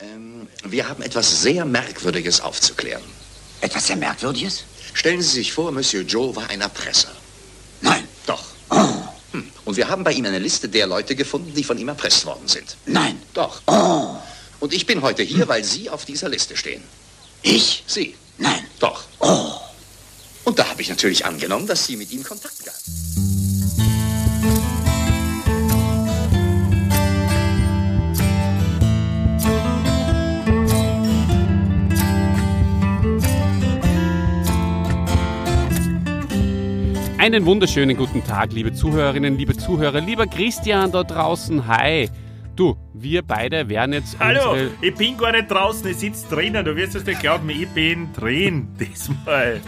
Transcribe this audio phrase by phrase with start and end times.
[0.00, 3.02] Ähm, wir haben etwas sehr Merkwürdiges aufzuklären.
[3.60, 4.64] Etwas sehr Merkwürdiges?
[4.92, 7.10] Stellen Sie sich vor, Monsieur Joe war ein Erpresser.
[7.80, 8.06] Nein.
[8.26, 8.44] Doch.
[8.70, 8.88] Oh.
[9.32, 9.50] Hm.
[9.64, 12.48] Und wir haben bei ihm eine Liste der Leute gefunden, die von ihm erpresst worden
[12.48, 12.76] sind.
[12.86, 13.20] Nein.
[13.34, 13.62] Doch.
[13.66, 14.16] Oh.
[14.60, 16.82] Und ich bin heute hier, weil Sie auf dieser Liste stehen.
[17.42, 17.84] Ich?
[17.86, 18.14] Sie.
[18.38, 18.66] Nein.
[18.78, 19.04] Doch.
[19.20, 19.52] Oh.
[20.44, 22.83] Und da habe ich natürlich angenommen, dass Sie mit ihm Kontakt gaben.
[37.24, 41.66] Einen wunderschönen guten Tag, liebe Zuhörerinnen, liebe Zuhörer, lieber Christian da draußen.
[41.66, 42.10] Hi.
[42.54, 44.18] Du, wir beide werden jetzt.
[44.20, 46.62] Hallo, ich bin gar nicht draußen, ich sitze drinnen.
[46.66, 49.62] Du wirst es nicht glauben, ich bin drin diesmal.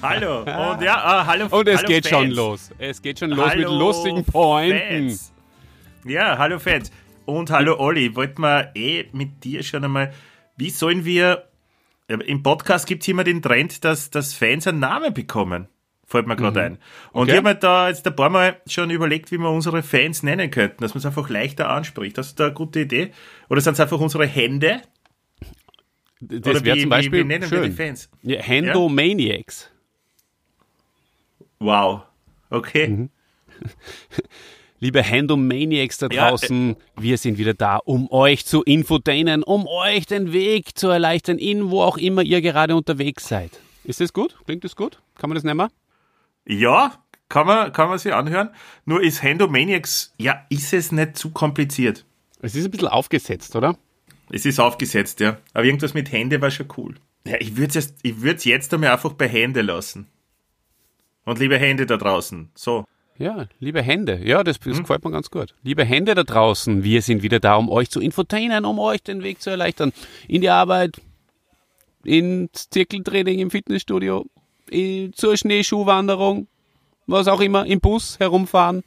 [0.00, 0.38] Hallo.
[0.38, 1.48] Und ja, ah, hallo.
[1.50, 2.16] Und es hallo geht Fans.
[2.16, 2.70] schon los.
[2.78, 5.10] Es geht schon los mit Hallo, lustigen Pointen.
[5.10, 5.34] Fans.
[6.06, 6.90] Ja, hallo Fans.
[7.26, 10.14] Und hallo Olli, wollten wir eh mit dir schon einmal,
[10.56, 11.46] wie sollen wir,
[12.08, 15.68] äh, im Podcast gibt es immer den Trend, dass, dass Fans einen Namen bekommen.
[16.12, 16.72] Fällt mir gerade ein.
[17.12, 17.30] Und Okay.
[17.30, 20.50] ich habe mir da jetzt ein paar Mal schon überlegt, wie wir unsere Fans nennen
[20.50, 22.18] könnten, dass man es einfach leichter anspricht.
[22.18, 23.12] Hast du da eine gute Idee?
[23.48, 24.82] Oder sind es einfach unsere Hände?
[26.20, 27.74] Das wäre wie, zum Beispiel wie, wie nennen wir die schön.
[27.76, 28.10] Fans?
[28.22, 29.70] Ja, Handomaniacs.
[31.60, 32.02] Wow.
[32.50, 32.88] Okay.
[32.88, 33.10] Mhm.
[34.80, 39.66] Liebe Handomaniacs da Ja, äh, draußen, wir sind wieder da, um euch zu infotainen, um
[39.66, 43.52] euch den Weg zu erleichtern, in wo auch immer ihr gerade unterwegs seid.
[43.84, 44.36] Ist das gut?
[44.44, 45.00] Klingt das gut?
[45.16, 45.68] Kann man das nehmen?
[46.46, 46.92] Ja,
[47.28, 48.50] kann man, kann man sich anhören.
[48.84, 52.04] Nur ist Handomaniacs, ja, ist es nicht zu kompliziert.
[52.40, 53.78] Es ist ein bisschen aufgesetzt, oder?
[54.30, 55.38] Es ist aufgesetzt, ja.
[55.52, 56.94] Aber irgendwas mit Hände war schon cool.
[57.26, 60.08] Ja, ich würde es ich würd's jetzt einmal einfach bei Hände lassen.
[61.24, 62.84] Und liebe Hände da draußen, so.
[63.16, 64.72] Ja, liebe Hände, ja, das, Hm?
[64.72, 65.54] das gefällt mir ganz gut.
[65.62, 69.22] Liebe Hände da draußen, wir sind wieder da, um euch zu infotainen, um euch den
[69.22, 69.92] Weg zu erleichtern.
[70.26, 71.00] In die Arbeit,
[72.04, 74.26] ins Zirkeltraining im Fitnessstudio,
[75.14, 76.46] zur Schneeschuhwanderung,
[77.06, 78.82] was auch immer, im Bus herumfahren.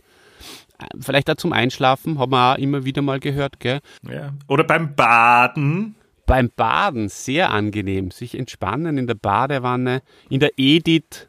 [0.79, 3.79] Äh, Vielleicht auch zum Einschlafen, haben wir auch immer wieder mal gehört, gell?
[4.09, 4.33] Ja.
[4.47, 5.95] Oder beim Baden.
[6.25, 11.27] Beim Baden sehr angenehm, sich entspannen in der Badewanne, in der Edith.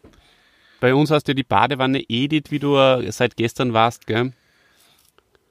[0.81, 4.33] Bei uns hast du die Badewanne Edith, wie du äh, seit gestern warst, gell?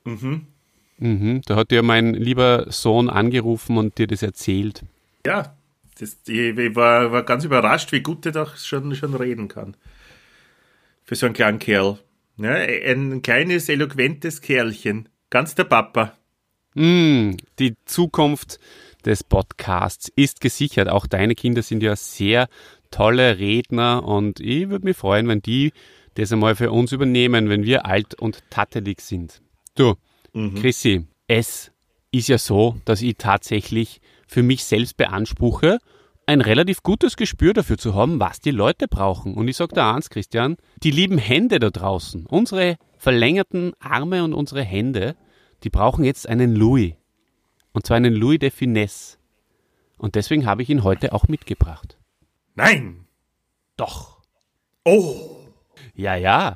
[0.03, 1.41] Mhm.
[1.45, 4.83] Da hat dir mein lieber Sohn angerufen und dir das erzählt.
[5.25, 5.55] Ja,
[5.99, 9.77] das, ich, war, war ganz überrascht, wie gut der doch schon, schon reden kann.
[11.03, 11.99] Für so einen kleinen Kerl.
[12.37, 15.07] Ja, ein kleines, eloquentes Kerlchen.
[15.29, 16.17] Ganz der Papa.
[16.73, 18.59] Mm, die Zukunft
[19.05, 20.89] des Podcasts ist gesichert.
[20.89, 22.47] Auch deine Kinder sind ja sehr
[22.91, 25.71] tolle Redner und ich würde mich freuen, wenn die
[26.15, 29.41] das einmal für uns übernehmen, wenn wir alt und tattelig sind.
[29.75, 29.95] Du,
[30.33, 31.71] Chrissy, es
[32.11, 35.79] ist ja so, dass ich tatsächlich für mich selbst beanspruche,
[36.25, 39.35] ein relativ gutes Gespür dafür zu haben, was die Leute brauchen.
[39.35, 44.33] Und ich sage da eins, Christian, die lieben Hände da draußen, unsere verlängerten Arme und
[44.33, 45.15] unsere Hände,
[45.63, 46.93] die brauchen jetzt einen Louis.
[47.73, 49.17] Und zwar einen Louis de Finesse.
[49.97, 51.97] Und deswegen habe ich ihn heute auch mitgebracht.
[52.55, 53.05] Nein!
[53.77, 54.21] Doch.
[54.83, 55.37] Oh!
[55.93, 56.55] Ja, ja.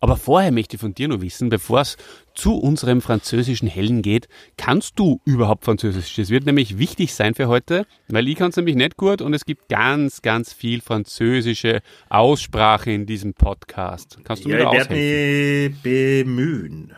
[0.00, 1.96] Aber vorher möchte ich von dir nur wissen, bevor es
[2.34, 6.14] zu unserem französischen Hellen geht, kannst du überhaupt Französisch?
[6.16, 9.34] Das wird nämlich wichtig sein für heute, weil ich kann es nämlich nicht gut und
[9.34, 14.18] es gibt ganz, ganz viel französische Aussprache in diesem Podcast.
[14.24, 16.92] Kannst du Ja, mir da ich werde mich bemühen.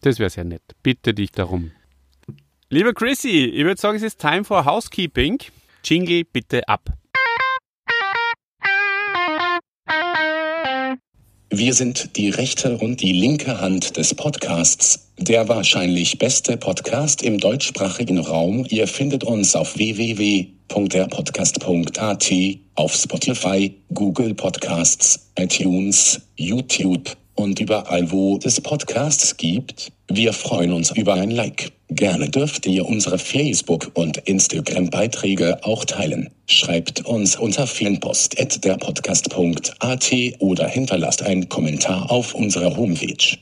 [0.00, 0.62] Das wäre sehr nett.
[0.82, 1.72] Bitte dich darum.
[2.70, 5.38] Lieber Chrissy, ich würde sagen, es ist time for Housekeeping.
[5.84, 6.90] Jingle bitte ab.
[11.52, 17.38] Wir sind die rechte und die linke Hand des Podcasts, der wahrscheinlich beste Podcast im
[17.38, 18.64] deutschsprachigen Raum.
[18.68, 22.32] Ihr findet uns auf www.derpodcast.at,
[22.76, 29.92] auf Spotify, Google Podcasts, iTunes, YouTube und überall, wo es Podcasts gibt.
[30.08, 31.72] Wir freuen uns über ein Like.
[31.88, 36.30] Gerne dürft ihr unsere Facebook- und Instagram-Beiträge auch teilen.
[36.46, 43.38] Schreibt uns unter fanpost.derpodcast.at oder hinterlasst einen Kommentar auf unserer Homepage.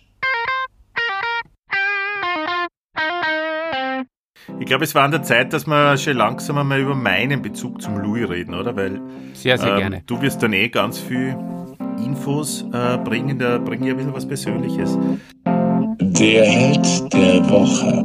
[4.60, 7.80] Ich glaube, es war an der Zeit, dass wir schon langsam einmal über meinen Bezug
[7.80, 8.76] zum Louis reden, oder?
[8.76, 9.00] Weil
[9.34, 10.02] Sehr, sehr ähm, gerne.
[10.06, 11.36] du wirst dann eh ganz viel
[12.04, 14.98] Infos äh, bringen, da bringe ich ein bisschen was Persönliches.
[15.44, 18.04] Der Held der Woche.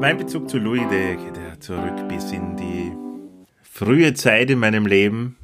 [0.00, 2.92] Mein Bezug zu Louis, der geht ja zurück bis in die
[3.62, 5.36] frühe Zeit in meinem Leben.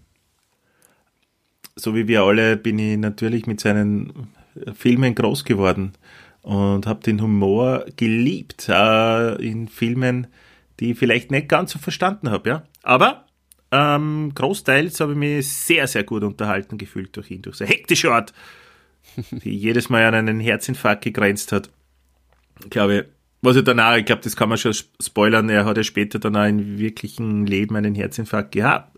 [1.75, 4.28] So wie wir alle bin ich natürlich mit seinen
[4.75, 5.93] Filmen groß geworden
[6.43, 10.27] und habe den Humor geliebt äh, in Filmen,
[10.81, 12.62] die ich vielleicht nicht ganz so verstanden habe, ja.
[12.83, 13.27] Aber
[13.71, 18.12] ähm, großteils habe ich mich sehr, sehr gut unterhalten gefühlt durch ihn, durch so hektische
[18.12, 18.35] Art,
[19.31, 21.71] die jedes Mal an einen Herzinfarkt gegrenzt hat.
[22.62, 23.06] Ich glaube,
[23.41, 26.37] was er danach, ich glaube, das kann man schon spoilern, er hat ja später dann
[26.37, 28.97] auch im wirklichen Leben einen Herzinfarkt gehabt.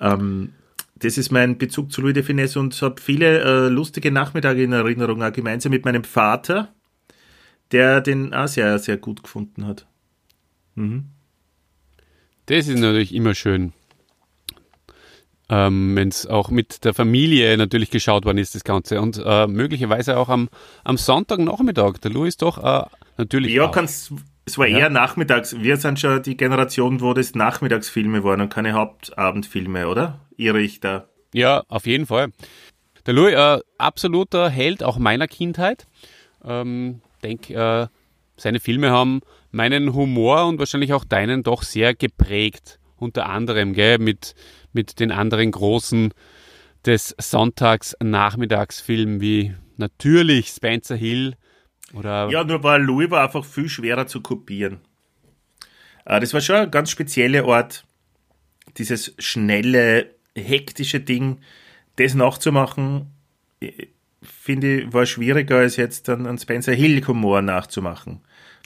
[0.00, 0.52] Ähm,
[1.00, 4.72] das ist mein Bezug zu Louis de Finesse und habe viele äh, lustige Nachmittage in
[4.72, 6.72] Erinnerung, auch gemeinsam mit meinem Vater,
[7.72, 9.86] der den auch sehr, sehr gut gefunden hat.
[10.74, 11.06] Mhm.
[12.46, 13.72] Das ist natürlich immer schön.
[15.50, 19.00] Ähm, Wenn es auch mit der Familie natürlich geschaut worden ist, das Ganze.
[19.00, 20.48] Und äh, möglicherweise auch am,
[20.84, 21.98] am Sonntagnachmittag.
[21.98, 22.86] Der Louis doch äh,
[23.16, 23.52] natürlich.
[23.52, 24.12] Ja, kannst,
[24.44, 24.78] es war Ja.
[24.78, 25.56] eher nachmittags.
[25.58, 30.20] Wir sind schon die Generation, wo das Nachmittagsfilme waren und keine Hauptabendfilme, oder?
[30.38, 31.08] Irre ich da?
[31.34, 32.28] Ja, auf jeden Fall.
[33.04, 35.86] Der Louis, äh, absoluter Held auch meiner Kindheit.
[36.42, 37.86] Ähm, denk, äh,
[38.36, 39.20] seine Filme haben
[39.50, 42.78] meinen Humor und wahrscheinlich auch deinen doch sehr geprägt.
[42.96, 44.34] Unter anderem, gell, mit,
[44.72, 46.14] mit den anderen großen
[46.86, 51.34] des Sonntags-Nachmittagsfilmen wie natürlich Spencer Hill
[51.94, 54.80] oder Ja, nur war Louis war einfach viel schwerer zu kopieren.
[56.04, 57.84] Äh, Das war schon ein ganz spezieller Ort,
[58.76, 61.38] dieses schnelle, hektische Ding,
[61.96, 63.06] das nachzumachen,
[63.60, 63.86] äh,
[64.22, 68.20] finde ich, war schwieriger als jetzt an, an Spencer Hill Humor nachzumachen.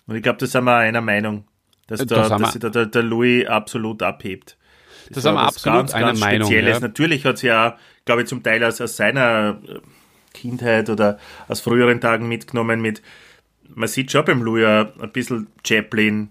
[0.07, 1.45] Und ich glaube, da sind wir einer Meinung,
[1.87, 4.57] dass, Äh, da, da sind wir- dass sich da der, der Louis absolut abhebt.
[5.11, 6.75] Da sind wir war was absolut einer Meinung, Spezielles.
[6.75, 6.81] ja.
[6.81, 9.81] Natürlich hat es ja, glaube ich, zum Teil aus, aus seiner äh,
[10.33, 13.03] Kindheit oder aus früheren Tagen mitgenommen mit,
[13.75, 16.31] man sieht schon beim Louis ein bisschen Chaplin, ein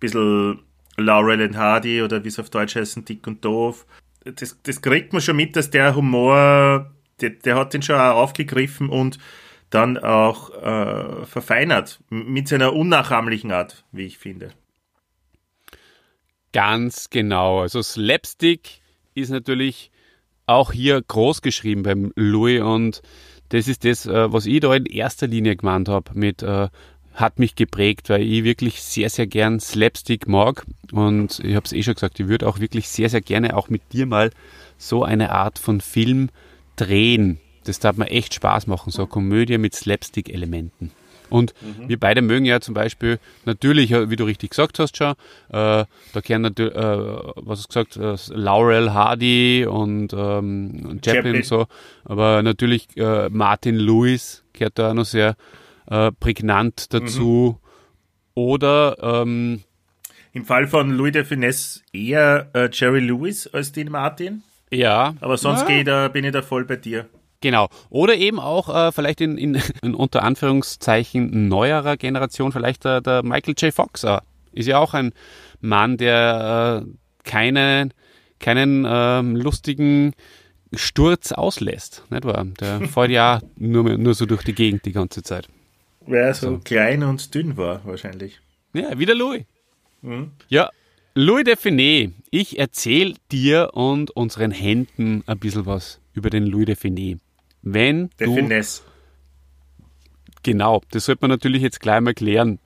[0.00, 0.60] bisschen
[1.00, 3.86] Laurel and Hardy oder wie es auf Deutsch heißen, Dick und Doof.
[4.24, 8.16] Das, das kriegt man schon mit, dass der Humor, der, der hat den schon auch
[8.16, 9.18] aufgegriffen und
[9.70, 12.00] dann auch äh, verfeinert.
[12.10, 14.50] Mit seiner unnachahmlichen Art, wie ich finde.
[16.52, 17.60] Ganz genau.
[17.60, 18.80] Also Slapstick
[19.14, 19.90] ist natürlich
[20.46, 23.02] auch hier groß geschrieben beim Louis und
[23.50, 26.68] das ist das, äh, was ich da in erster Linie gemeint habe mit äh,
[27.20, 31.72] hat mich geprägt, weil ich wirklich sehr, sehr gern Slapstick mag und ich habe es
[31.72, 34.30] eh schon gesagt, ich würde auch wirklich sehr, sehr gerne auch mit dir mal
[34.78, 36.30] so eine Art von Film
[36.76, 37.38] drehen.
[37.64, 40.90] Das darf mir echt Spaß machen, so eine Komödie mit Slapstick-Elementen.
[41.30, 41.54] Und
[41.86, 45.12] wir beide mögen ja zum Beispiel natürlich, äh, wie du richtig gesagt hast schon,
[45.50, 46.98] äh, da kennen natürlich, äh,
[47.36, 51.36] was hast gesagt, äh, Laurel Hardy und, ähm, und Chaplin, Chaplin.
[51.36, 51.66] und so,
[52.04, 55.36] aber natürlich äh, Martin Lewis gehört da auch noch sehr
[55.90, 57.60] äh, prägnant dazu.
[58.34, 59.60] Oder ähm,
[60.32, 64.42] Im Fall von Louis de Finesse eher äh, Jerry Lewis als Dean Martin.
[64.70, 65.82] ja, Aber sonst Ja.
[65.84, 67.06] da, bin ich da voll bei dir.
[67.42, 67.68] Genau.
[67.88, 73.22] Oder eben auch äh, vielleicht in, in, in unter Anführungszeichen neuerer Generation, vielleicht der, der
[73.22, 73.72] Michael J.
[73.74, 74.04] Fox.
[74.04, 74.18] Äh,
[74.52, 75.12] ist ja auch ein
[75.60, 76.90] Mann, der äh,
[77.28, 77.90] keine,
[78.38, 80.12] keinen ähm, lustigen
[80.72, 82.04] Sturz auslässt.
[82.10, 82.44] Nicht wahr?
[82.60, 85.48] Der fährt ja nur, nur so durch die Gegend die ganze Zeit.
[86.06, 88.40] Wer er so klein und dünn war, wahrscheinlich.
[88.72, 89.44] Ja, wieder Louis.
[90.48, 90.70] Ja,
[91.14, 97.18] Louis Define, ich erzähle dir und unseren Händen ein bisschen was über den Louis Define.
[97.62, 98.82] Wenn Der du Finesse.
[100.42, 102.58] Genau, das sollte man natürlich jetzt gleich mal klären.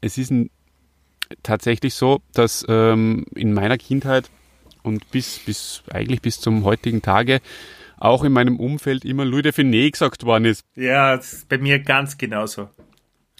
[0.00, 0.32] Es ist
[1.42, 4.30] tatsächlich so, dass ähm, in meiner Kindheit
[4.82, 7.40] und bis, bis eigentlich bis zum heutigen Tage
[8.02, 10.64] auch in meinem Umfeld immer Louis de Finet gesagt worden ist.
[10.74, 12.68] Ja, das ist bei mir ganz genauso.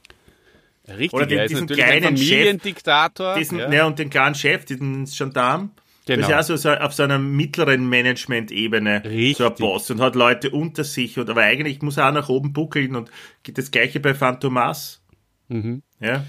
[0.87, 3.35] Richtig, Oder den, ist diesen kleinen Familiendiktator.
[3.35, 3.71] diesen, ja.
[3.71, 3.87] ja.
[3.87, 5.71] und den kleinen Chef, diesen Gendarm.
[6.05, 6.27] Genau.
[6.27, 9.37] Das ist ja so, so auf so einer mittleren Management-Ebene Richtig.
[9.37, 11.17] so ein Boss und hat Leute unter sich.
[11.17, 13.09] Und, aber eigentlich muss er auch nach oben buckeln und
[13.41, 15.01] geht das gleiche bei Phantomas.
[15.47, 15.81] Mhm.
[15.99, 16.23] Ja.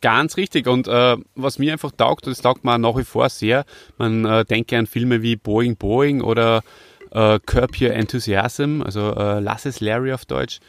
[0.00, 0.68] Ganz richtig.
[0.68, 3.64] Und äh, was mir einfach taugt, das taugt mir nach wie vor sehr,
[3.98, 6.62] man äh, denke an Filme wie Boeing Boeing oder
[7.10, 10.60] äh, Curb Your Enthusiasm, also äh, Lass es Larry auf Deutsch.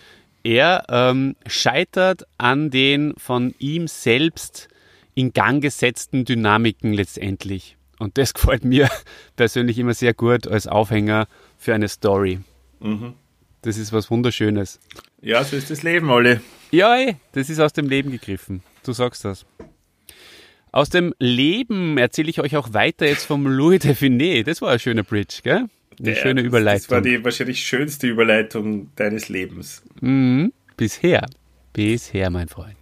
[0.46, 4.68] Er ähm, scheitert an den von ihm selbst
[5.16, 7.78] in Gang gesetzten Dynamiken letztendlich.
[7.98, 8.88] Und das gefällt mir
[9.36, 12.42] persönlich immer sehr gut als Aufhänger für eine Story.
[13.64, 14.80] Das ist was Wunderschönes.
[15.20, 16.42] ja, so ist das Leben, alle.
[16.70, 18.62] Ja, ey, das ist aus dem Leben gegriffen.
[18.84, 19.48] Du sagst das.
[20.72, 24.44] Aus dem Leben erzähle ich euch auch weiter jetzt vom Louis Define.
[24.44, 25.66] Das war eine schöne Bridge, gell?
[26.00, 26.82] Eine Ja, schöne das- Überleitung.
[26.82, 29.84] Das war die wahrscheinlich schönste Überleitung deines Lebens.
[30.02, 30.52] Mhm.
[30.78, 31.26] Bisher.
[31.74, 32.76] Bisher, mein Freund.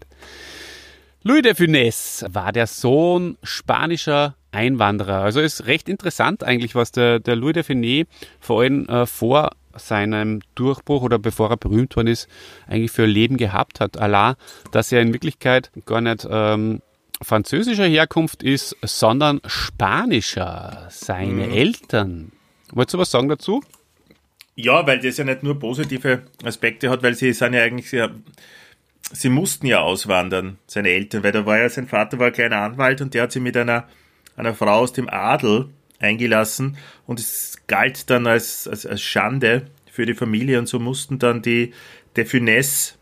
[1.23, 5.21] Louis de Funès war der Sohn spanischer Einwanderer.
[5.21, 8.05] Also ist recht interessant eigentlich, was der, der Louis de Funès
[8.39, 12.27] vor allem äh, vor seinem Durchbruch oder bevor er berühmt worden ist,
[12.67, 13.97] eigentlich für Leben gehabt hat.
[13.97, 14.35] Allah,
[14.71, 16.81] dass er in Wirklichkeit gar nicht ähm,
[17.21, 20.87] französischer Herkunft ist, sondern spanischer.
[20.91, 22.31] Seine Eltern.
[22.75, 23.63] Wolltest du was sagen dazu?
[24.55, 28.11] Ja, weil das ja nicht nur positive Aspekte hat, weil sie sind ja eigentlich sehr,
[29.11, 32.57] sie mussten ja auswandern, seine Eltern, weil da war ja, sein Vater war ein kleiner
[32.57, 33.87] Anwalt und der hat sie mit einer,
[34.35, 36.77] einer Frau aus dem Adel eingelassen
[37.07, 41.41] und es galt dann als, als, als Schande für die Familie und so mussten dann
[41.41, 41.73] die
[42.15, 42.95] de Funès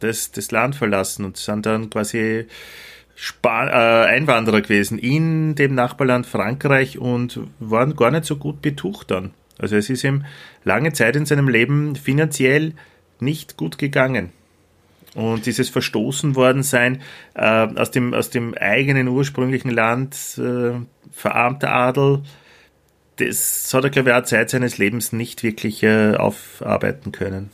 [0.00, 2.46] das, das Land verlassen und sind dann quasi
[3.24, 9.12] Spa äh, Einwanderer gewesen in dem Nachbarland Frankreich und waren gar nicht so gut betucht
[9.12, 9.30] dann.
[9.58, 10.24] Also es ist ihm
[10.64, 12.72] lange Zeit in seinem Leben finanziell
[13.20, 14.30] nicht gut gegangen.
[15.14, 17.00] Und dieses Verstoßen worden sein
[17.34, 20.72] äh, aus, dem, aus dem eigenen ursprünglichen Land, äh,
[21.12, 22.24] verarmter Adel,
[23.18, 27.50] das hat er, glaube ich, auch Zeit seines Lebens nicht wirklich äh, aufarbeiten können.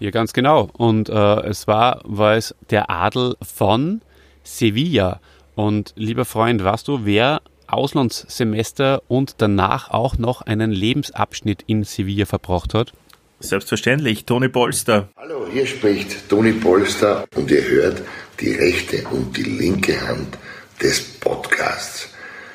[0.00, 0.68] Ja, ganz genau.
[0.74, 4.00] Und äh, es war, war es der Adel von
[4.44, 5.20] Sevilla.
[5.56, 12.26] Und lieber Freund, weißt du, wer Auslandssemester und danach auch noch einen Lebensabschnitt in Sevilla
[12.26, 12.92] verbracht hat?
[13.40, 15.08] Selbstverständlich, Toni Polster.
[15.16, 18.02] Hallo, hier spricht Toni Polster und ihr hört
[18.40, 20.38] die rechte und die linke Hand
[20.80, 22.12] des Podcasts.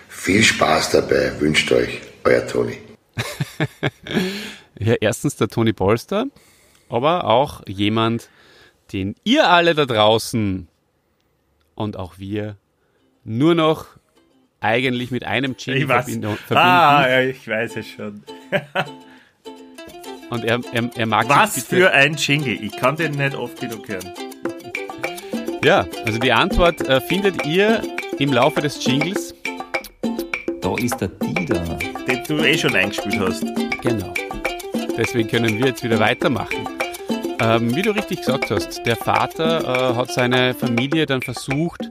[0.10, 2.78] Viel Spaß dabei wünscht euch euer Toni.
[4.80, 6.26] Ja, erstens der Toni Polster,
[6.94, 8.30] aber auch jemand,
[8.92, 10.68] den ihr alle da draußen
[11.76, 12.56] und auch wir
[13.24, 13.86] nur noch
[14.60, 16.06] eigentlich mit einem Jingle Ich weiß.
[16.06, 16.38] verbinden.
[16.52, 18.24] Ah, ja, ich weiß es schon.
[20.30, 22.64] Und er, er, er mag Was sich bitte, für ein Jingle.
[22.64, 24.14] Ich kann den nicht oft genug hören.
[25.64, 27.82] Ja, also die Antwort äh, findet ihr
[28.20, 29.34] im Laufe des Jingles.
[30.62, 31.60] Da ist der Dieter.
[32.08, 33.44] Den du eh schon eingespielt hast.
[33.82, 34.14] Genau.
[34.98, 36.68] Deswegen können wir jetzt wieder weitermachen.
[37.40, 41.90] Ähm, wie du richtig gesagt hast, der Vater äh, hat seine Familie dann versucht,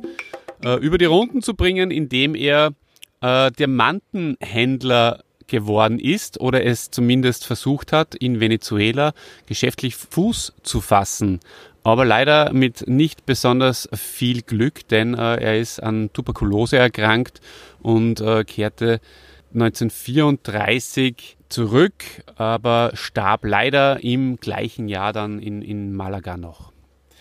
[0.65, 2.73] äh, über die Runden zu bringen, indem er
[3.21, 9.13] äh, Diamantenhändler geworden ist oder es zumindest versucht hat, in Venezuela
[9.47, 11.41] geschäftlich Fuß zu fassen.
[11.85, 17.41] Aber leider mit nicht besonders viel Glück, denn äh, er ist an Tuberkulose erkrankt
[17.83, 19.01] und äh, kehrte
[19.53, 22.05] 1934 zurück,
[22.37, 26.73] aber starb leider im gleichen Jahr dann in, in Malaga noch.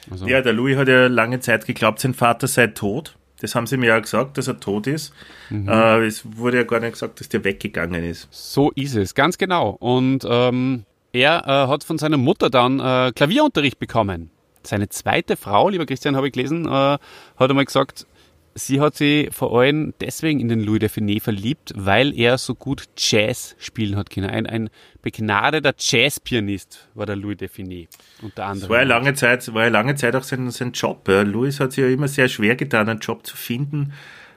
[0.09, 3.17] Also, Ja, der Louis hat ja lange Zeit geglaubt, sein Vater sei tot.
[3.41, 5.13] Das haben sie mir ja gesagt, dass er tot ist.
[5.51, 8.27] Äh, es wurde ja gar nicht gesagt, dass der weggegangen ist.
[8.29, 9.71] So ist es, ganz genau.
[9.79, 14.29] Und ähm, er äh, hat von seiner Mutter dann äh, Klavierunterricht bekommen.
[14.63, 16.99] Seine zweite Frau, lieber Christian, habe ich gelesen, äh, hat
[17.37, 18.05] einmal gesagt,
[18.55, 22.85] sie hat sich vor allem deswegen in den Louis Finet verliebt, weil er so gut
[22.97, 24.29] Jazz spielen hat können.
[24.29, 24.69] Ein, ein
[25.01, 27.89] begnadeter Jazzpianist war der Louis Finet,
[28.21, 28.69] unter Das anderem.
[28.69, 31.07] war ja lange Zeit, war ja lange Zeit auch sein, sein Job.
[31.07, 33.93] Louis hat sich ja immer sehr schwer getan, einen Job zu finden,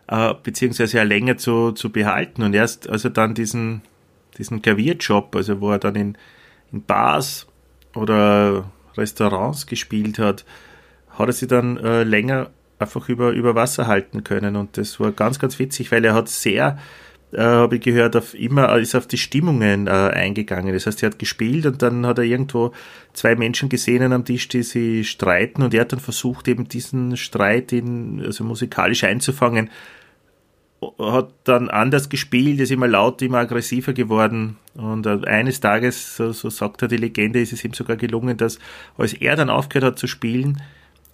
[0.09, 2.43] äh, beziehungsweise ja länger zu, zu behalten.
[2.43, 3.83] Und erst, als er dann diesen,
[4.39, 6.19] diesen Klavierjob, also wo er dann in,
[6.73, 7.47] in Bars
[7.95, 10.45] oder Restaurants gespielt hat,
[11.11, 12.51] hat er sich dann äh, länger
[12.85, 14.57] einfach über, über Wasser halten können.
[14.57, 16.79] Und das war ganz, ganz witzig, weil er hat sehr,
[17.33, 20.73] äh, habe ich gehört, auf immer äh, ist auf die Stimmungen äh, eingegangen.
[20.73, 22.73] Das heißt, er hat gespielt und dann hat er irgendwo
[23.13, 27.17] zwei Menschen gesehen am Tisch, die sie streiten und er hat dann versucht, eben diesen
[27.17, 29.71] Streit in, also musikalisch einzufangen.
[30.99, 34.59] hat dann anders gespielt, ist immer lauter, immer aggressiver geworden.
[34.75, 38.37] Und äh, eines Tages, so, so sagt er die Legende, ist es ihm sogar gelungen,
[38.37, 38.59] dass
[38.97, 40.61] als er dann aufgehört hat zu spielen,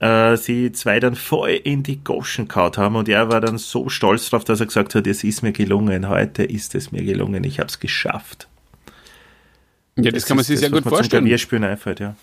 [0.01, 3.89] äh, sie zwei dann voll in die Goschen kaut haben und er war dann so
[3.89, 7.45] stolz drauf, dass er gesagt hat, es ist mir gelungen, heute ist es mir gelungen,
[7.45, 8.49] ich habe es geschafft.
[9.97, 11.25] Ja, das, das kann man sich sehr gut vorstellen.
[11.25, 12.17] Klavierspielen einfällt, ja.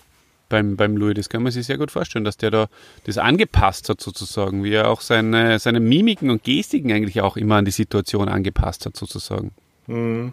[0.48, 2.68] Beim, beim Louis, das kann man sich sehr gut vorstellen, dass der da
[3.04, 7.56] das angepasst hat sozusagen, wie er auch seine, seine Mimiken und Gestiken eigentlich auch immer
[7.56, 9.52] an die Situation angepasst hat sozusagen.
[9.86, 10.32] Mhm.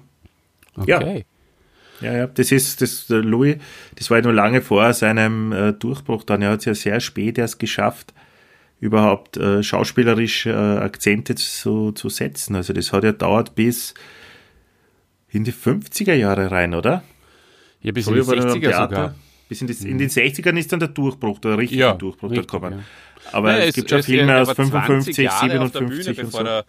[0.78, 1.18] Okay.
[1.18, 1.35] Ja.
[2.02, 3.58] Ja, ja, das ist, das, der Louis,
[3.96, 6.42] das war ja nur lange vor seinem äh, Durchbruch dann.
[6.42, 8.14] Er hat es ja sehr spät erst geschafft,
[8.80, 12.56] überhaupt äh, schauspielerisch äh, Akzente zu, zu setzen.
[12.56, 13.94] Also das hat ja dauert bis
[15.30, 17.04] in die 50er Jahre rein, oder?
[17.82, 19.16] Ja, bis Früher in die 60er sogar.
[19.48, 22.48] Bis in, die, in den 60ern ist dann der Durchbruch, der richtige ja, Durchbruch richtig,
[22.48, 22.80] gekommen.
[22.80, 22.80] Ja.
[23.32, 26.62] Aber ja, es, es, gibt schon Filme aus 55, 57 Bühne, und so.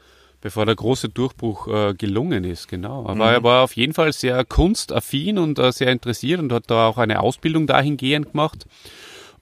[0.47, 3.01] Bevor der große Durchbruch äh, gelungen ist, genau.
[3.01, 3.21] Aber mhm.
[3.21, 6.99] er war auf jeden Fall sehr kunstaffin und äh, sehr interessiert und hat da auch
[6.99, 8.65] eine Ausbildung dahingehend gemacht.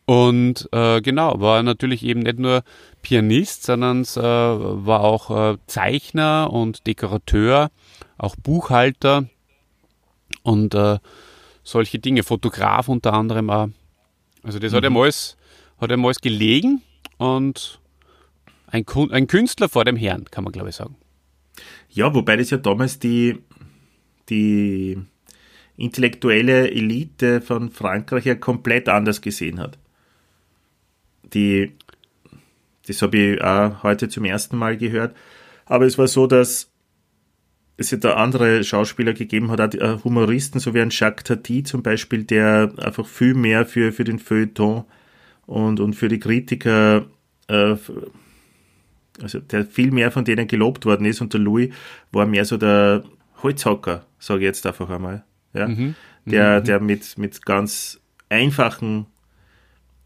[0.07, 2.63] Und äh, genau, war natürlich eben nicht nur
[3.03, 7.71] Pianist, sondern äh, war auch äh, Zeichner und Dekorateur,
[8.17, 9.29] auch Buchhalter
[10.43, 10.97] und äh,
[11.65, 13.69] solche Dinge, Fotograf unter anderem auch.
[14.43, 14.77] Also das mhm.
[14.77, 15.37] hat, ihm alles,
[15.79, 16.81] hat ihm alles gelegen
[17.19, 17.79] und
[18.75, 20.97] ein, ein Künstler vor dem Herrn, kann man glaube ich sagen.
[21.89, 23.39] Ja, wobei das ja damals die,
[24.29, 24.99] die
[25.77, 29.79] intellektuelle Elite von Frankreich ja komplett anders gesehen hat.
[31.23, 31.73] Die,
[32.87, 35.17] das habe ich auch heute zum ersten Mal gehört.
[35.67, 36.71] Aber es war so, dass
[37.77, 41.63] es ja da andere Schauspieler gegeben hat, auch äh, Humoristen, so wie ein Jacques Tati
[41.63, 44.85] zum Beispiel, der einfach viel mehr für, für den Feuilleton
[45.47, 47.07] und, und für die Kritiker,
[47.49, 47.77] äh,
[49.23, 51.73] also der viel mehr von denen gelobt worden ist und der Louis
[52.13, 53.05] war mehr so der
[53.43, 55.25] Holzhacker, sage ich jetzt einfach einmal.
[55.53, 55.69] Ja?
[55.69, 55.95] Mhm.
[56.27, 56.65] Der, mhm.
[56.65, 59.07] der mit, mit ganz einfachen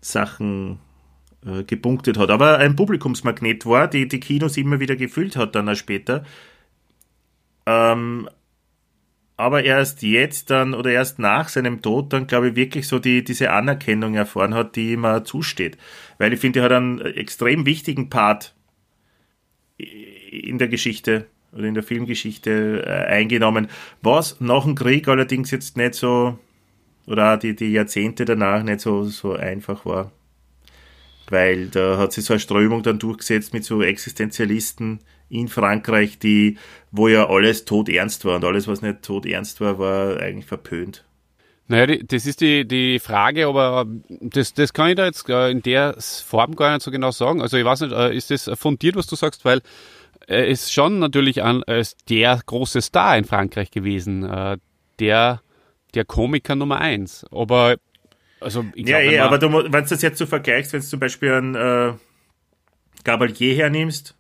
[0.01, 0.79] Sachen
[1.47, 2.31] äh, gepunktet hat.
[2.31, 6.25] Aber ein Publikumsmagnet war, die die Kinos immer wieder gefüllt hat dann auch später.
[7.67, 8.29] Ähm,
[9.37, 13.23] aber erst jetzt dann oder erst nach seinem Tod dann, glaube ich, wirklich so die,
[13.23, 15.79] diese Anerkennung erfahren hat, die ihm zusteht.
[16.19, 18.57] Weil ich finde, er hat einen extrem wichtigen Part
[19.79, 23.69] in der Geschichte oder in der Filmgeschichte äh, eingenommen,
[24.03, 26.39] was nach dem Krieg allerdings jetzt nicht so,
[27.07, 30.13] oder die, die Jahrzehnte danach nicht so, so einfach war.
[31.31, 36.57] Weil da hat sich so eine Strömung dann durchgesetzt mit so Existenzialisten, in Frankreich, die,
[36.91, 40.47] wo ja alles tot ernst war und alles, was nicht tot ernst war, war eigentlich
[40.47, 41.05] verpönt.
[41.69, 45.61] Naja, das ist die, die Frage, aber das, das kann ich da jetzt äh, in
[45.63, 47.43] der Form gar nicht so genau sagen.
[47.43, 49.61] Also ich weiß nicht, äh, ist das fundiert, was du sagst, weil
[50.27, 54.57] er ist schon natürlich als der große Star in Frankreich gewesen, äh,
[54.99, 55.43] der,
[55.95, 57.27] der Komiker Nummer eins.
[57.31, 57.77] Aber
[58.41, 60.87] also ich glaub, Ja, eh, aber du, wenn du das jetzt so vergleichst, wenn du
[60.87, 61.93] zum Beispiel einen äh,
[63.05, 64.15] Gabalier hernimmst,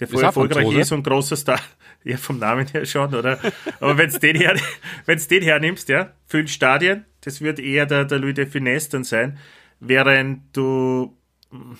[0.00, 1.60] der voll erfolgreich ist und großer Star.
[2.04, 3.38] Ja, vom Namen her schon, oder?
[3.80, 4.56] Aber wenn du den, her,
[5.06, 9.38] den hernimmst, ja, füllt Stadien, das wird eher der, der Louis de Finesse dann sein,
[9.80, 11.16] während du
[11.50, 11.76] hm,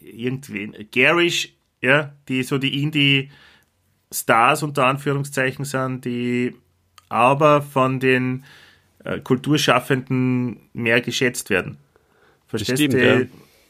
[0.00, 6.54] irgendwen, Garish, ja, die so die Indie-Stars unter Anführungszeichen sind, die
[7.08, 8.44] aber von den
[9.04, 11.78] äh, Kulturschaffenden mehr geschätzt werden.
[12.48, 13.04] Verstehst du?
[13.04, 13.26] Ja.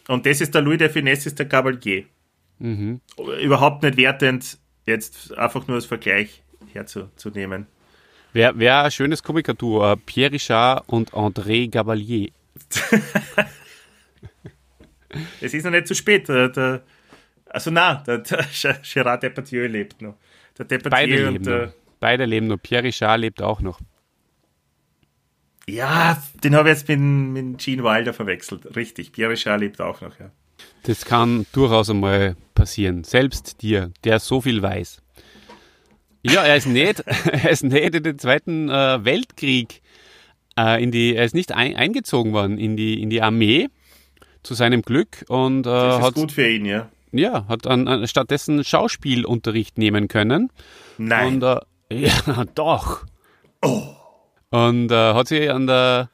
[0.09, 2.05] Und das ist der Louis de Finesse, ist der Cavalier.
[2.59, 3.01] Mhm.
[3.43, 7.66] Überhaupt nicht wertend, jetzt einfach nur als Vergleich herzunehmen.
[8.33, 12.31] Wäre wär ein schönes Komikatur, äh, Pierre Richard und André Gabalier.
[15.40, 16.29] es ist noch nicht zu spät.
[16.29, 16.83] Der, der,
[17.46, 18.44] also nein, der, der
[18.83, 20.16] Gérard Depardieu lebt noch.
[20.59, 21.72] Der Depardieu Beide leben der, noch.
[22.01, 22.59] Beide leben noch.
[22.59, 23.81] Pierre Richard lebt auch noch.
[25.68, 28.77] Ja, den habe ich jetzt mit, mit Gene Wilder verwechselt.
[28.77, 30.31] Richtig, Pierre Richard lebt auch noch, ja.
[30.85, 33.05] Das kann durchaus einmal passieren.
[33.05, 35.03] Selbst dir, der so viel weiß.
[36.23, 39.83] Ja, er ist nicht, er ist nicht in den Zweiten äh, Weltkrieg
[40.59, 43.69] äh, in die, er ist nicht ein, eingezogen worden in die, in die Armee
[44.42, 46.88] zu seinem Glück und äh, das ist hat, gut für ihn, ja.
[47.12, 50.51] Ja, hat an, an, stattdessen Schauspielunterricht nehmen können.
[50.99, 51.35] Nein.
[51.35, 51.61] Und, äh,
[52.07, 53.07] ja, doch.
[53.62, 53.83] Oh.
[54.51, 56.11] Und äh, hat sich an der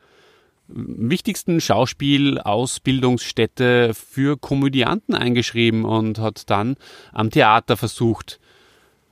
[0.75, 6.75] wichtigsten Schauspielausbildungsstätte für Komödianten eingeschrieben und hat dann
[7.13, 8.41] am Theater versucht,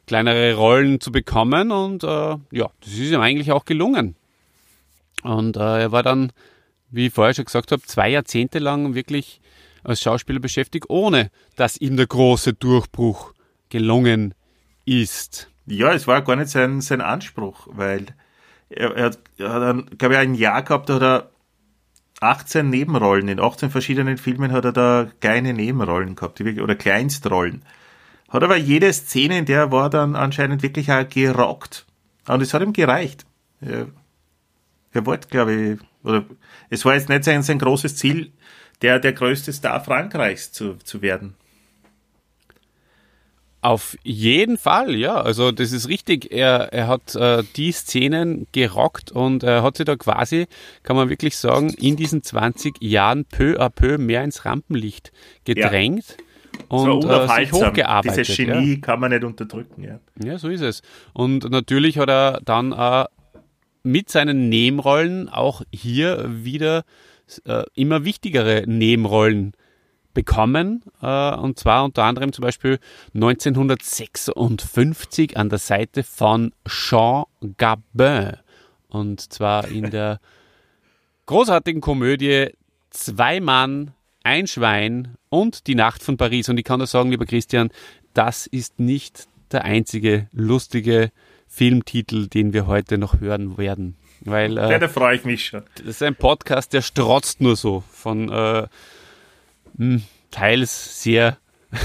[0.06, 4.16] kleinere Rollen zu bekommen und äh, ja, das ist ihm eigentlich auch gelungen.
[5.22, 6.32] Und äh, er war dann,
[6.90, 9.40] wie ich vorher schon gesagt habe, zwei Jahrzehnte lang wirklich
[9.84, 13.34] als Schauspieler beschäftigt, ohne dass ihm der große Durchbruch
[13.68, 14.34] gelungen
[14.84, 15.48] ist.
[15.66, 18.06] Ja, es war gar nicht sein, sein Anspruch, weil
[18.68, 21.29] er, er, er hat, glaube ich, ein Jahr gehabt, da hat er
[22.20, 23.28] 18 Nebenrollen.
[23.28, 27.62] In 18 verschiedenen Filmen hat er da kleine Nebenrollen gehabt, oder Kleinstrollen.
[28.28, 31.86] Hat aber jede Szene, in der er war, dann anscheinend wirklich auch gerockt.
[32.28, 33.26] Und es hat ihm gereicht.
[33.60, 33.88] Er,
[34.92, 36.24] er wollte, glaube ich, oder
[36.68, 38.32] es war jetzt nicht sein, sein großes Ziel,
[38.82, 41.34] der, der größte Star Frankreichs zu, zu werden.
[43.62, 45.20] Auf jeden Fall, ja.
[45.20, 46.32] Also das ist richtig.
[46.32, 50.46] Er, er hat äh, die Szenen gerockt und er hat sich da quasi,
[50.82, 55.12] kann man wirklich sagen, in diesen 20 Jahren peu à peu mehr ins Rampenlicht
[55.44, 56.30] gedrängt war
[56.68, 58.26] und äh, sich hochgearbeitet.
[58.28, 58.44] Dieses ja.
[58.54, 60.00] Genie kann man nicht unterdrücken, ja.
[60.22, 60.82] Ja, so ist es.
[61.12, 63.04] Und natürlich hat er dann äh,
[63.82, 66.84] mit seinen Nebenrollen auch hier wieder
[67.44, 69.52] äh, immer wichtigere Nebenrollen
[70.14, 70.82] bekommen.
[71.02, 72.78] Äh, und zwar unter anderem zum Beispiel
[73.14, 77.24] 1956 an der Seite von Jean
[77.56, 78.36] Gabin.
[78.88, 80.20] Und zwar in der
[81.26, 82.48] großartigen Komödie
[82.90, 83.92] Zwei Mann,
[84.24, 86.48] ein Schwein und die Nacht von Paris.
[86.48, 87.70] Und ich kann nur sagen, lieber Christian,
[88.14, 91.12] das ist nicht der einzige lustige
[91.46, 93.96] Filmtitel, den wir heute noch hören werden.
[94.22, 95.62] Weil Ja, äh, da freue ich mich schon.
[95.76, 98.66] das ist ein Podcast, der strotzt nur so von äh,
[99.80, 101.38] mh, teils sehr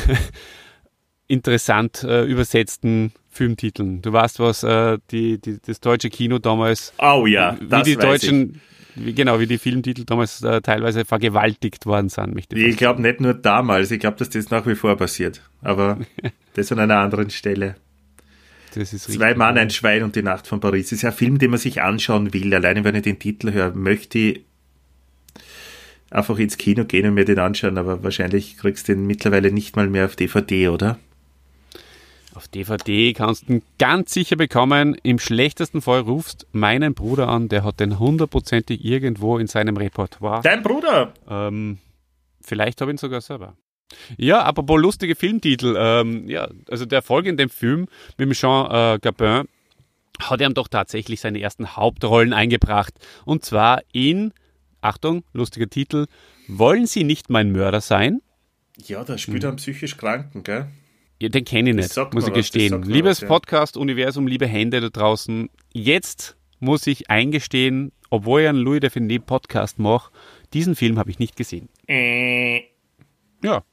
[1.27, 4.01] interessant äh, übersetzten Filmtiteln.
[4.01, 7.97] Du weißt, was äh, die, die, das deutsche Kino damals Oh ja, wie das die
[7.97, 8.61] weiß deutschen,
[8.95, 12.35] wie, genau, wie die Filmtitel damals äh, teilweise vergewaltigt worden sind.
[12.35, 12.65] Möchte ich.
[12.65, 15.41] ich glaube nicht nur damals, ich glaube, dass das nach wie vor passiert.
[15.61, 15.99] Aber
[16.53, 17.75] das an einer anderen Stelle.
[18.73, 19.35] das ist Zwei.
[19.35, 20.89] Mann, ein Schwein und die Nacht von Paris.
[20.89, 22.53] Das ist ja ein Film, den man sich anschauen will.
[22.53, 24.45] Alleine wenn ich den Titel höre, möchte ich
[26.11, 27.77] einfach ins Kino gehen und mir den anschauen.
[27.77, 30.99] Aber wahrscheinlich kriegst du den mittlerweile nicht mal mehr auf DVD, oder?
[32.35, 34.97] Auf DVD kannst du ihn ganz sicher bekommen.
[35.03, 40.41] Im schlechtesten Fall rufst meinen Bruder an, der hat den hundertprozentig irgendwo in seinem Repertoire.
[40.43, 41.13] Dein Bruder!
[41.29, 41.77] Ähm,
[42.41, 43.55] vielleicht habe ich ihn sogar selber.
[44.17, 45.75] Ja, apropos lustige Filmtitel.
[45.77, 47.87] Ähm, ja, also der Erfolg in dem Film
[48.17, 49.47] mit dem Jean äh, Gabin
[50.19, 52.93] hat ihm doch tatsächlich seine ersten Hauptrollen eingebracht.
[53.25, 54.33] Und zwar in,
[54.85, 56.05] Achtung, lustiger Titel,
[56.47, 58.21] Wollen Sie nicht mein Mörder sein?
[58.77, 60.67] Ja, da spielt er einen psychisch Kranken, gell?
[61.19, 62.83] Ja, den kenne ich nicht, muss ich was, gestehen.
[62.83, 63.27] Liebes ja.
[63.27, 69.79] Podcast-Universum, liebe Hände da draußen, jetzt muss ich eingestehen, obwohl ich einen Louis Define Podcast
[69.79, 70.11] mache,
[70.53, 71.69] diesen Film habe ich nicht gesehen.
[71.87, 72.63] Äh,
[73.41, 73.63] Ja.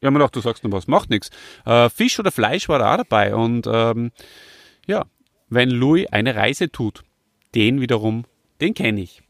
[0.00, 1.30] Ja, mir gedacht, du sagst noch was, macht nichts.
[1.64, 4.10] Äh, Fisch oder Fleisch war da auch dabei und ähm,
[4.86, 5.06] ja,
[5.48, 7.04] wenn Louis eine Reise tut,
[7.54, 8.24] den wiederum,
[8.60, 9.23] den kenne ich.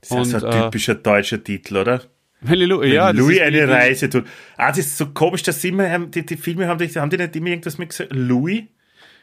[0.00, 2.02] Das ist Und, so ein äh, typischer deutscher Titel, oder?
[2.42, 2.58] Wenn
[2.90, 4.24] ja, das Louis ist eine Reise tut.
[4.56, 7.36] Ah, das ist so komisch, dass immer, die, die Filme haben, die, haben die nicht
[7.36, 8.12] immer irgendwas mit gesagt?
[8.14, 8.62] Louis?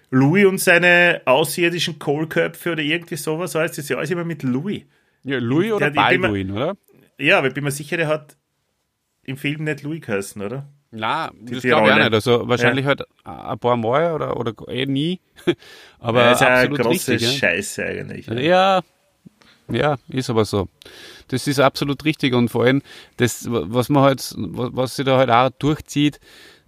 [0.09, 4.43] Louis und seine außerirdischen Kohlköpfe oder irgendwie sowas heißt das ist ja alles immer mit
[4.43, 4.83] Louis.
[5.23, 6.77] Ja, Louis oder Balduin, oder?
[7.19, 8.37] Ja, aber ich bin mir sicher, der hat
[9.23, 10.69] im Film nicht Louis geheißen, oder?
[10.91, 12.13] Na, das glaube ich auch nicht.
[12.13, 15.19] Also wahrscheinlich halt ein paar Mal oder, oder eh nie.
[15.99, 17.21] Aber das ist ja eine absolut große richtig.
[17.21, 17.37] Ja.
[17.49, 18.27] Scheiße eigentlich.
[18.27, 18.45] ne?
[18.45, 18.81] Ja,
[19.69, 20.67] ja, ist aber so.
[21.27, 22.81] Das ist absolut richtig und vor allem
[23.17, 26.19] das, was man halt, was sich da halt auch durchzieht,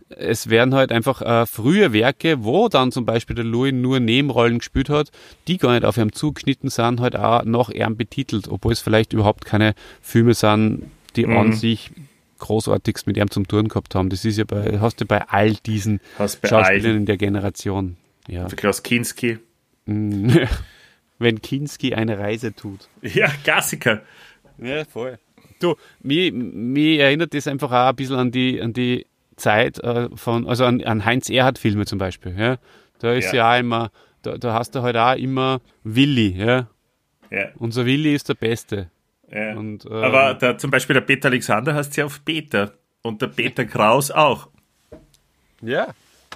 [0.10, 4.58] es werden halt einfach äh, frühe Werke, wo dann zum Beispiel der Louis nur Nebenrollen
[4.58, 5.12] gespielt hat,
[5.48, 9.14] die gar nicht auf ihm zugeschnitten sind, halt auch nach ihm betitelt, obwohl es vielleicht
[9.14, 11.38] überhaupt keine Filme sind, die Mhm.
[11.38, 11.92] an sich
[12.40, 14.10] großartigst mit ihm zum Tun gehabt haben.
[14.10, 17.98] Das ist ja bei, hast du bei all diesen Schauspielern in der Generation.
[18.28, 18.46] Ja.
[18.46, 19.38] Der Klaus Kinski.
[21.20, 22.88] Wenn Kinski eine Reise tut.
[23.02, 24.02] Ja, Klassiker.
[24.58, 25.20] Ja, voll.
[25.60, 29.06] Du, mich, mich erinnert das einfach auch ein bisschen an die, an die
[29.36, 32.34] Zeit äh, von, also an, an Heinz Erhardt-Filme zum Beispiel.
[32.38, 32.58] Ja?
[33.00, 33.56] Da ist ja, Ja.
[33.56, 36.30] auch immer, da, da hast du halt auch immer Willi.
[36.38, 36.68] Ja?
[37.30, 38.90] Ja, Unser Willi ist der Beste.
[39.32, 39.56] ja.
[39.58, 42.74] Und, äh, aber der, zum Beispiel der Peter Alexander heißt ja auf Peter.
[43.02, 44.50] Und der Peter Kraus auch.
[45.62, 45.88] Ja,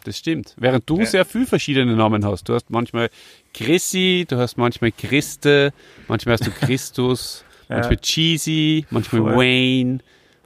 [0.05, 0.53] das stimmt.
[0.57, 2.47] Während du sehr viel verschiedene Namen hast.
[2.49, 3.09] Du hast manchmal
[3.53, 5.73] Chrissy, du hast manchmal Christe,
[6.07, 9.37] manchmal hast du Christus, manchmal Cheesy, manchmal Voll.
[9.37, 9.99] Wayne,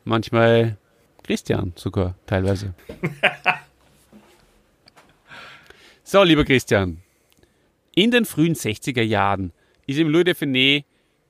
[0.04, 0.78] manchmal
[1.24, 2.74] Christian sogar teilweise.
[6.04, 7.02] so, lieber Christian,
[7.96, 9.52] in den frühen 60er Jahren
[9.86, 10.86] ist im Louis de Finet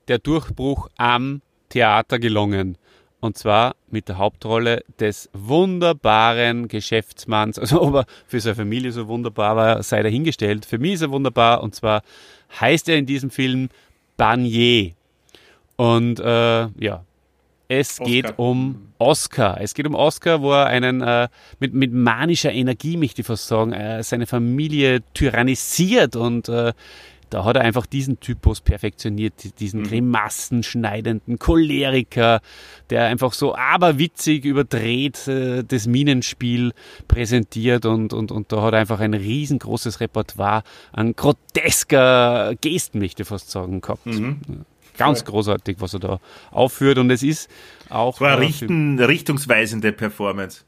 [0.08, 2.76] der Durchbruch am Theater gelungen.
[3.20, 7.58] Und zwar mit der Hauptrolle des wunderbaren Geschäftsmanns.
[7.58, 10.64] Also ob er für seine Familie so wunderbar war, sei dahingestellt.
[10.64, 11.62] Für mich ist er wunderbar.
[11.62, 12.02] Und zwar
[12.60, 13.70] heißt er in diesem Film
[14.16, 14.92] Barnier.
[15.76, 17.04] Und äh, ja,
[17.68, 18.06] Es Oscar.
[18.06, 19.60] geht um Oscar.
[19.60, 21.28] Es geht um Oscar, wo er einen äh,
[21.60, 26.72] mit, mit manischer Energie, möchte ich fast sagen, äh, seine Familie tyrannisiert und äh,
[27.30, 32.40] da hat er einfach diesen Typus perfektioniert, diesen grimassenschneidenden Choleriker,
[32.90, 36.72] der einfach so aberwitzig überdreht äh, das Minenspiel
[37.06, 40.62] präsentiert und, und, und da hat er einfach ein riesengroßes Repertoire
[40.92, 44.06] an grotesker Gesten, möchte ich fast sagen, gehabt.
[44.96, 47.48] Ganz großartig, was er da aufführt und es ist
[47.88, 48.20] auch...
[48.20, 50.64] War eine äh, richten, richtungsweisende Performance.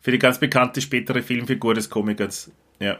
[0.00, 2.50] Für die ganz bekannte spätere Filmfigur des Komikers.
[2.78, 2.98] Ja.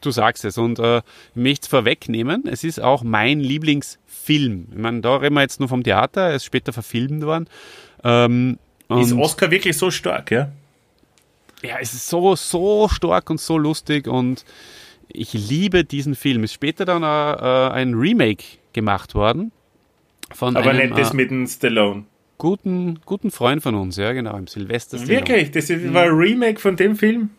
[0.00, 1.02] Du sagst es und äh, ich
[1.34, 4.68] möchte es vorwegnehmen, es ist auch mein Lieblingsfilm.
[4.70, 7.48] Ich meine, da reden wir jetzt nur vom Theater, er ist später verfilmt worden.
[8.04, 8.58] Ähm,
[8.88, 10.50] Ist Oscar wirklich so stark, ja?
[11.62, 14.44] ja, es ist so, so stark und so lustig und
[15.08, 16.44] ich liebe diesen Film.
[16.44, 19.50] Ist später dann äh, ein Remake gemacht worden.
[20.32, 22.04] Von Aber einem nicht das äh, mit dem Stallone.
[22.36, 25.18] guten, guten Freund von uns, ja genau, im Silvester Stallone.
[25.26, 25.50] Wirklich?
[25.50, 27.30] Das ist- war ein Remake von dem Film?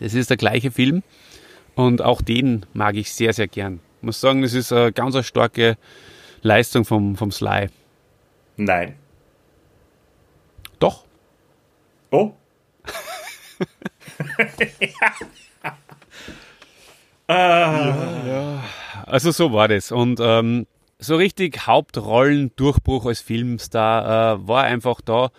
[0.00, 1.02] Das ist der gleiche Film
[1.78, 3.78] und auch den mag ich sehr, sehr gern.
[3.98, 5.76] Ich muss sagen, das ist eine ganz eine starke
[6.42, 7.68] Leistung vom, vom Sly.
[8.56, 8.96] Nein.
[10.80, 11.04] Doch.
[12.10, 12.32] Oh?
[17.28, 18.62] Also
[19.32, 19.92] so war das.
[19.92, 20.66] Und ähm,
[20.98, 25.30] so richtig Hauptrollendurchbruch als Filmstar äh, war einfach da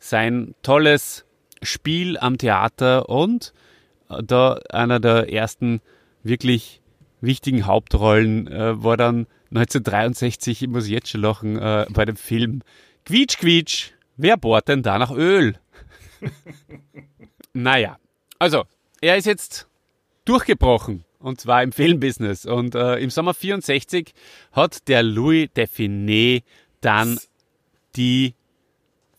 [0.00, 1.24] sein tolles
[1.62, 3.52] Spiel am Theater und
[4.08, 5.80] da einer der ersten
[6.22, 6.80] wirklich
[7.20, 12.62] wichtigen Hauptrollen äh, war dann 1963, ich muss jetzt schon lachen, äh, bei dem Film
[13.04, 15.58] Quietsch, Quietsch, wer bohrt denn da nach Öl?
[17.52, 17.98] naja,
[18.38, 18.64] also
[19.00, 19.68] er ist jetzt
[20.24, 21.04] durchgebrochen.
[21.18, 22.46] Und zwar im Filmbusiness.
[22.46, 24.12] Und äh, im Sommer 64
[24.52, 26.42] hat der Louis Define
[26.80, 27.18] dann
[27.96, 28.34] die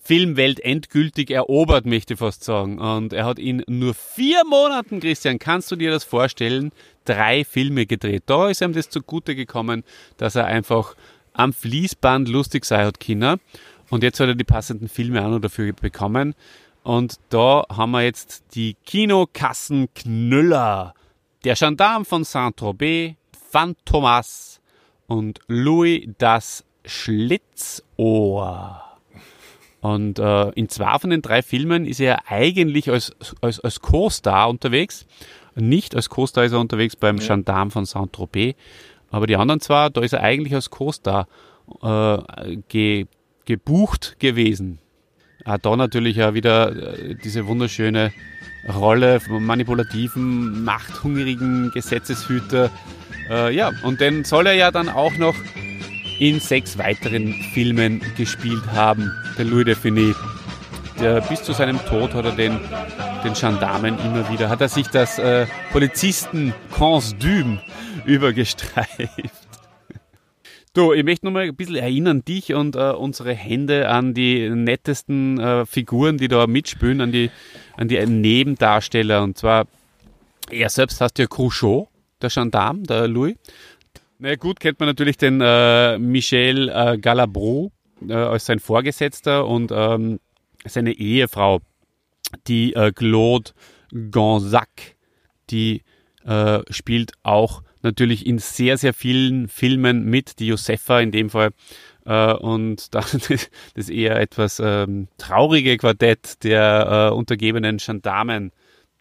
[0.07, 2.79] Filmwelt endgültig erobert, möchte ich fast sagen.
[2.79, 6.71] Und er hat in nur vier Monaten, Christian, kannst du dir das vorstellen,
[7.03, 8.23] drei Filme gedreht.
[8.25, 9.83] Da ist ihm das zugute gekommen,
[10.15, 10.95] dass er einfach
[11.33, 13.37] am Fließband lustig sein hat, Kinder.
[13.89, 16.35] Und jetzt hat er die passenden Filme auch noch dafür bekommen.
[16.83, 20.93] Und da haben wir jetzt die Kinokassenknüller.
[21.43, 23.15] Der Gendarm von Saint-Tropez,
[23.51, 24.61] Phantomas
[25.07, 28.86] und Louis das Schlitzohr.
[29.81, 34.49] Und äh, in zwei von den drei Filmen ist er eigentlich als, als, als Co-Star
[34.49, 35.05] unterwegs.
[35.55, 38.55] Nicht als Co-Star ist er unterwegs beim Gendarm von Saint-Tropez.
[39.11, 41.27] Aber die anderen zwei, da ist er eigentlich als Co-Star
[41.81, 43.05] äh, ge,
[43.45, 44.79] gebucht gewesen.
[45.45, 48.11] Auch da natürlich auch wieder äh, diese wunderschöne
[48.67, 52.69] Rolle vom manipulativen, machthungrigen Gesetzeshüter.
[53.29, 55.35] Äh, ja, und den soll er ja dann auch noch
[56.19, 60.15] in sechs weiteren Filmen gespielt haben, der Louis Define.
[60.99, 62.59] Der, bis zu seinem Tod hat er den,
[63.23, 67.59] den Gendarmen immer wieder, hat er sich das äh, Polizisten-Kostüm
[68.05, 69.47] übergestreift.
[70.73, 74.49] Du, ich möchte noch mal ein bisschen erinnern, dich und äh, unsere Hände an die
[74.49, 77.31] nettesten äh, Figuren, die da mitspielen, an die,
[77.77, 79.23] an die Nebendarsteller.
[79.23, 79.65] Und zwar,
[80.51, 81.87] er selbst heißt ja Cruchot,
[82.21, 83.35] der Gendarm, der Louis.
[84.19, 87.69] Na gut, kennt man natürlich den äh, Michel äh, Galabru
[88.07, 90.19] äh, als sein Vorgesetzter und ähm,
[90.65, 91.59] seine Ehefrau,
[92.47, 93.51] die äh, Claude
[94.09, 94.95] Gonzac,
[95.51, 95.83] die
[96.25, 101.51] äh, spielt auch natürlich in sehr, sehr vielen Filmen mit, die Josefa in dem Fall.
[102.07, 108.51] Äh, und das, das eher etwas ähm, traurige Quartett der untergebenen Gendarmen,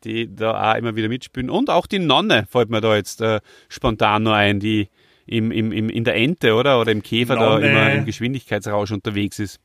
[0.04, 1.48] die da auch immer wieder mitspielen.
[1.48, 4.90] Und auch die Nonne fällt mir da jetzt äh, spontan nur ein, die
[5.26, 6.80] im, im, im, in der Ente, oder?
[6.80, 7.70] Oder im Käfer da Nonne.
[7.70, 9.60] immer im Geschwindigkeitsrausch unterwegs ist.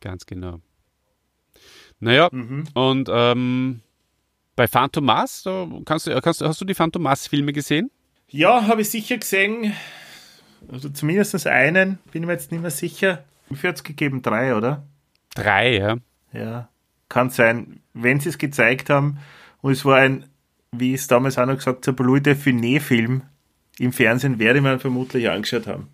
[0.00, 0.60] Ganz genau.
[1.98, 2.28] Naja,
[2.74, 3.80] und ähm,
[4.54, 7.90] bei Phantomas, da kannst du, kannst, hast du die Phantomas-Filme gesehen?
[8.28, 9.72] Ja, habe ich sicher gesehen.
[10.68, 13.24] Also zumindest einen, bin ich mir jetzt nicht mehr sicher.
[13.48, 14.22] Wie hat es gegeben?
[14.22, 14.86] Drei, oder?
[15.34, 15.96] Drei, ja.
[16.32, 16.68] Ja,
[17.08, 17.80] kann sein.
[17.94, 19.18] Wenn sie es gezeigt haben,
[19.62, 20.26] und es war ein,
[20.72, 23.22] wie ich es damals auch noch gesagt habe, Louis Define-Film
[23.78, 25.88] im Fernsehen, werde ich mir vermutlich angeschaut haben.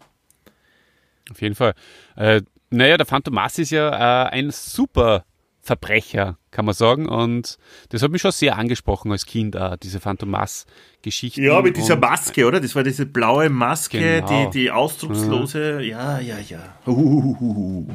[1.31, 1.75] Auf jeden Fall.
[2.17, 5.25] Äh, naja, der Phantomas ist ja äh, ein super
[5.61, 7.07] Verbrecher, kann man sagen.
[7.07, 7.59] Und
[7.91, 11.41] das hat mich schon sehr angesprochen als Kind, äh, diese Phantomas-Geschichte.
[11.41, 12.61] Ja, mit dieser Maske, oder?
[12.61, 14.51] Das war diese blaue Maske, Genau.
[14.51, 16.77] die, die ausdruckslose, ja, ja, ja.
[16.87, 17.87] Uhuhuhu.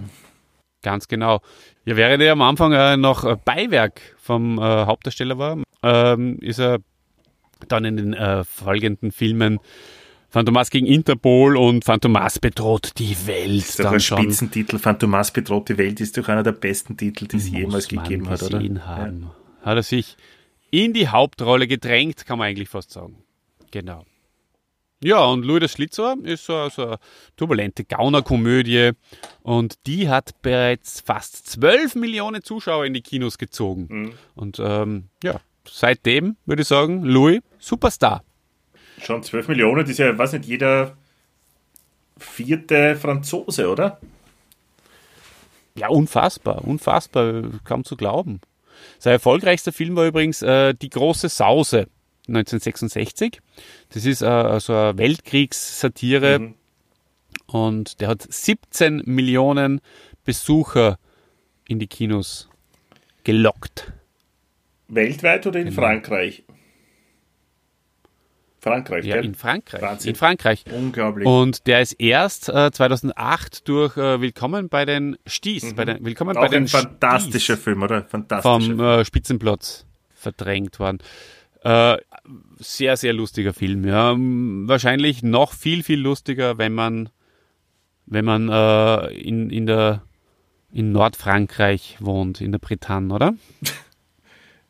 [0.82, 1.42] Ganz genau.
[1.86, 6.80] Ja, während er am Anfang äh, noch Beiwerk vom äh, Hauptdarsteller war, ähm, ist er
[7.68, 9.60] dann in den äh, folgenden Filmen
[10.30, 13.62] Phantomas gegen Interpol und Phantomas bedroht die Welt.
[13.62, 14.78] Das ist doch ein Spitzentitel.
[14.78, 18.44] Phantomas bedroht die Welt ist doch einer der besten Titel, die es jemals gegeben hat,
[18.44, 18.60] oder?
[18.60, 19.24] Haben.
[19.24, 19.66] Ja.
[19.66, 20.18] Hat er sich
[20.70, 23.24] in die Hauptrolle gedrängt, kann man eigentlich fast sagen.
[23.72, 24.06] Genau.
[25.04, 26.98] Ja, und Louis der Schlitzohr ist so, so eine
[27.36, 28.92] turbulente Gaunerkomödie
[29.44, 33.88] und die hat bereits fast 12 Millionen Zuschauer in die Kinos gezogen.
[33.90, 34.14] Mhm.
[34.34, 38.24] Und ähm, ja, seitdem würde ich sagen, Louis, Superstar.
[39.02, 40.98] Schon 12 Millionen, das ist ja, weiß nicht, jeder
[42.18, 44.00] vierte Franzose, oder?
[45.76, 48.42] Ja, unfassbar, unfassbar, kaum zu glauben.
[49.00, 51.88] Sein erfolgreichster Film war übrigens äh, Die große Sause
[52.28, 53.40] 1966.
[53.90, 56.56] Das ist äh, so eine Weltkriegssatire mhm.
[57.48, 59.82] und der hat 17 Millionen
[60.26, 60.98] Besucher
[61.68, 62.50] in die Kinos
[63.24, 63.94] gelockt.
[64.88, 65.82] Weltweit oder in genau.
[65.82, 66.44] Frankreich?
[68.60, 69.26] Frankreich, ja, gell?
[69.26, 69.82] in Frankreich.
[69.82, 70.10] Wahnsinn.
[70.10, 70.66] In Frankreich.
[70.72, 71.28] Unglaublich.
[71.28, 75.76] Und der ist erst äh, 2008 durch äh, Willkommen bei den Sties, mhm.
[75.76, 78.04] bei den Willkommen Auch bei den ein fantastischer Sties Film, oder?
[78.04, 81.00] Fantastischer vom äh, Spitzenplatz verdrängt worden.
[81.64, 81.98] Äh,
[82.58, 83.86] sehr, sehr lustiger Film.
[83.86, 84.16] Ja.
[84.18, 87.10] Wahrscheinlich noch viel, viel lustiger, wenn man,
[88.06, 90.04] wenn man äh, in, in, der,
[90.72, 93.34] in Nordfrankreich wohnt, in der Bretagne, oder?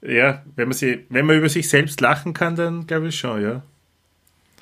[0.02, 3.42] ja, wenn man, sie, wenn man über sich selbst lachen kann, dann glaube ich schon,
[3.42, 3.64] ja.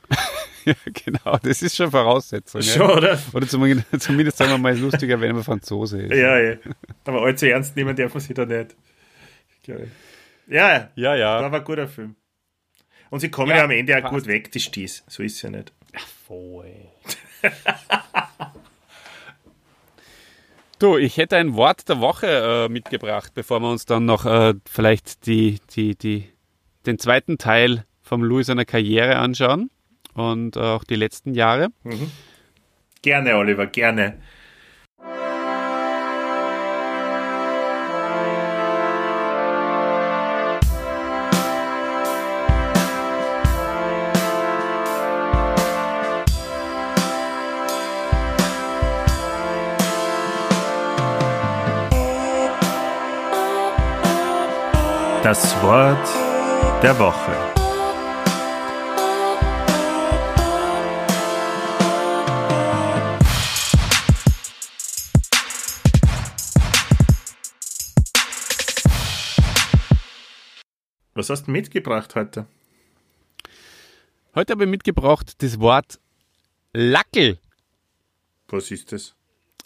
[0.66, 2.62] ja, genau, das ist schon Voraussetzung.
[2.62, 2.96] Schon, ja.
[2.96, 3.20] oder?
[3.34, 6.18] Oder zumindest, zumindest sagen wir mal, lustiger, wenn man Franzose ist.
[6.18, 6.56] Ja, ja.
[7.06, 8.76] Aber allzu ernst nehmen darf man sich da nicht.
[10.48, 11.42] Ja, ja, ja.
[11.42, 12.16] War ein guter Film.
[13.10, 15.04] Und sie kommen ja, ja am Ende auch gut weg, die Sties.
[15.08, 15.74] So ist es ja nicht.
[15.96, 16.72] Ach, voll.
[20.80, 24.54] du, ich hätte ein Wort der Woche äh, mitgebracht, bevor wir uns dann noch äh,
[24.70, 26.30] vielleicht die, die, die,
[26.86, 29.70] den zweiten Teil vom Louis seiner Karriere anschauen
[30.14, 31.70] und auch die letzten Jahre.
[31.84, 32.12] Mhm.
[33.02, 34.18] Gerne, Oliver, gerne.
[55.26, 56.08] Das Wort
[56.84, 57.32] der Woche.
[71.16, 72.46] Was hast du mitgebracht heute?
[74.36, 76.00] Heute habe ich mitgebracht das Wort
[76.72, 77.40] Lackel.
[78.50, 79.15] Was ist das?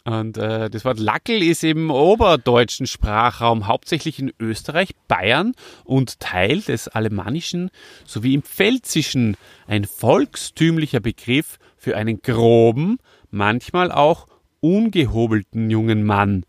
[0.09, 6.61] Und äh, das Wort Lackel ist im oberdeutschen Sprachraum hauptsächlich in Österreich, Bayern und Teil
[6.61, 7.69] des Alemannischen
[8.05, 12.97] sowie im Pfälzischen ein volkstümlicher Begriff für einen groben,
[13.29, 14.25] manchmal auch
[14.61, 16.43] ungehobelten jungen Mann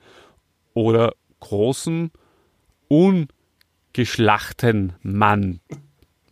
[0.72, 2.12] oder großen,
[2.88, 5.60] ungeschlachten Mann.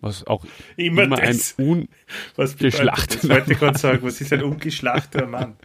[0.00, 0.46] Was auch
[0.78, 3.42] immer, immer ein ungeschlachteter Mann.
[3.42, 5.58] Ich wollte gerade sagen, was ist ein ungeschlachteter Mann?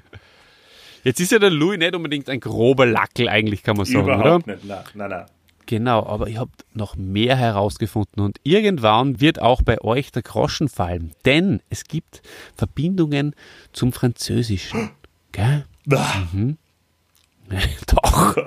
[1.04, 4.46] Jetzt ist ja der Louis nicht unbedingt ein grober Lackel, eigentlich kann man sagen, Überhaupt
[4.46, 4.56] oder?
[4.56, 5.26] nicht, nein, nein, nein.
[5.66, 10.68] Genau, aber ihr habt noch mehr herausgefunden und irgendwann wird auch bei euch der Groschen
[10.68, 12.22] fallen, denn es gibt
[12.56, 13.34] Verbindungen
[13.72, 14.92] zum Französischen.
[15.32, 15.66] Gell?
[15.86, 16.58] Mhm.
[17.88, 18.36] Doch.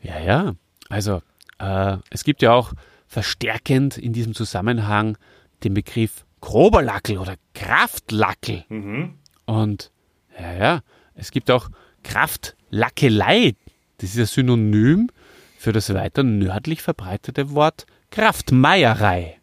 [0.00, 0.54] Ja, ja.
[0.88, 1.20] Also,
[1.58, 2.72] äh, es gibt ja auch
[3.06, 5.18] verstärkend in diesem Zusammenhang
[5.64, 8.64] den Begriff grober Lackel oder Kraftlackel.
[8.68, 9.14] Mhm.
[9.48, 9.90] Und
[10.38, 10.82] ja, ja,
[11.14, 11.70] es gibt auch
[12.02, 13.54] Kraftlackelei.
[13.96, 15.08] Das ist ein Synonym
[15.56, 19.38] für das weiter nördlich verbreitete Wort Kraftmeierei.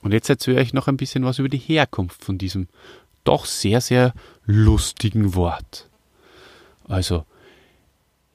[0.00, 2.68] Und jetzt erzähle ich noch ein bisschen was über die Herkunft von diesem
[3.24, 4.14] doch sehr, sehr
[4.46, 5.90] lustigen Wort.
[6.84, 7.26] Also,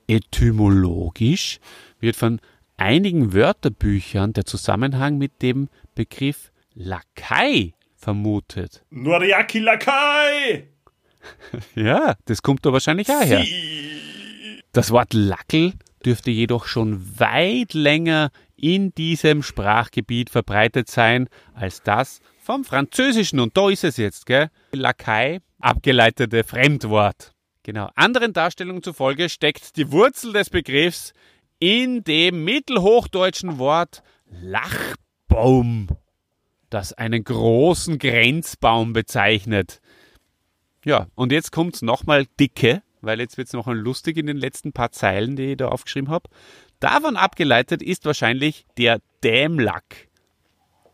[0.08, 1.60] etymologisch
[2.02, 2.40] wird von
[2.78, 8.86] einigen Wörterbüchern der Zusammenhang mit dem Begriff Lakai vermutet.
[8.92, 10.73] Noriaki Lakai!
[11.76, 13.46] Ja, das kommt da wahrscheinlich auch her.
[14.72, 15.74] Das Wort Lackel
[16.06, 23.40] dürfte jedoch schon weit länger in diesem Sprachgebiet verbreitet sein als das vom Französischen.
[23.40, 24.50] Und da ist es jetzt, gell?
[24.72, 27.34] Lakai, abgeleitete Fremdwort.
[27.64, 27.90] Genau.
[27.96, 31.14] Anderen Darstellungen zufolge steckt die Wurzel des Begriffs
[31.60, 35.88] in dem mittelhochdeutschen Wort Lachbaum,
[36.70, 39.80] das einen großen Grenzbaum bezeichnet.
[40.86, 44.92] Ja, und jetzt kommt's nochmal dicke, weil jetzt wird's noch lustig in den letzten paar
[44.92, 46.30] Zeilen, die ich da aufgeschrieben habe.
[46.80, 50.10] Davon abgeleitet ist wahrscheinlich der Dämlack.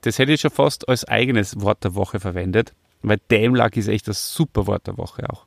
[0.02, 4.08] das hätte ich schon fast als eigenes Wort der Woche verwendet, weil Dämlack ist echt
[4.08, 5.46] das super Wort der Woche auch.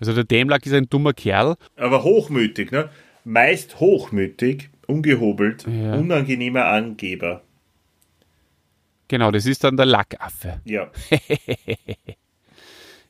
[0.00, 1.56] Also der Dämlack ist ein dummer Kerl.
[1.76, 2.90] Aber hochmütig, ne?
[3.24, 5.94] Meist hochmütig, ungehobelt, Ja.
[5.94, 7.42] unangenehmer Angeber.
[9.08, 10.60] Genau, das ist dann der Lackaffe.
[10.64, 10.90] Ja.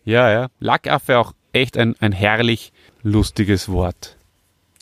[0.09, 0.49] Ja, ja.
[0.59, 4.17] Lackaffe auch echt ein, ein herrlich lustiges Wort.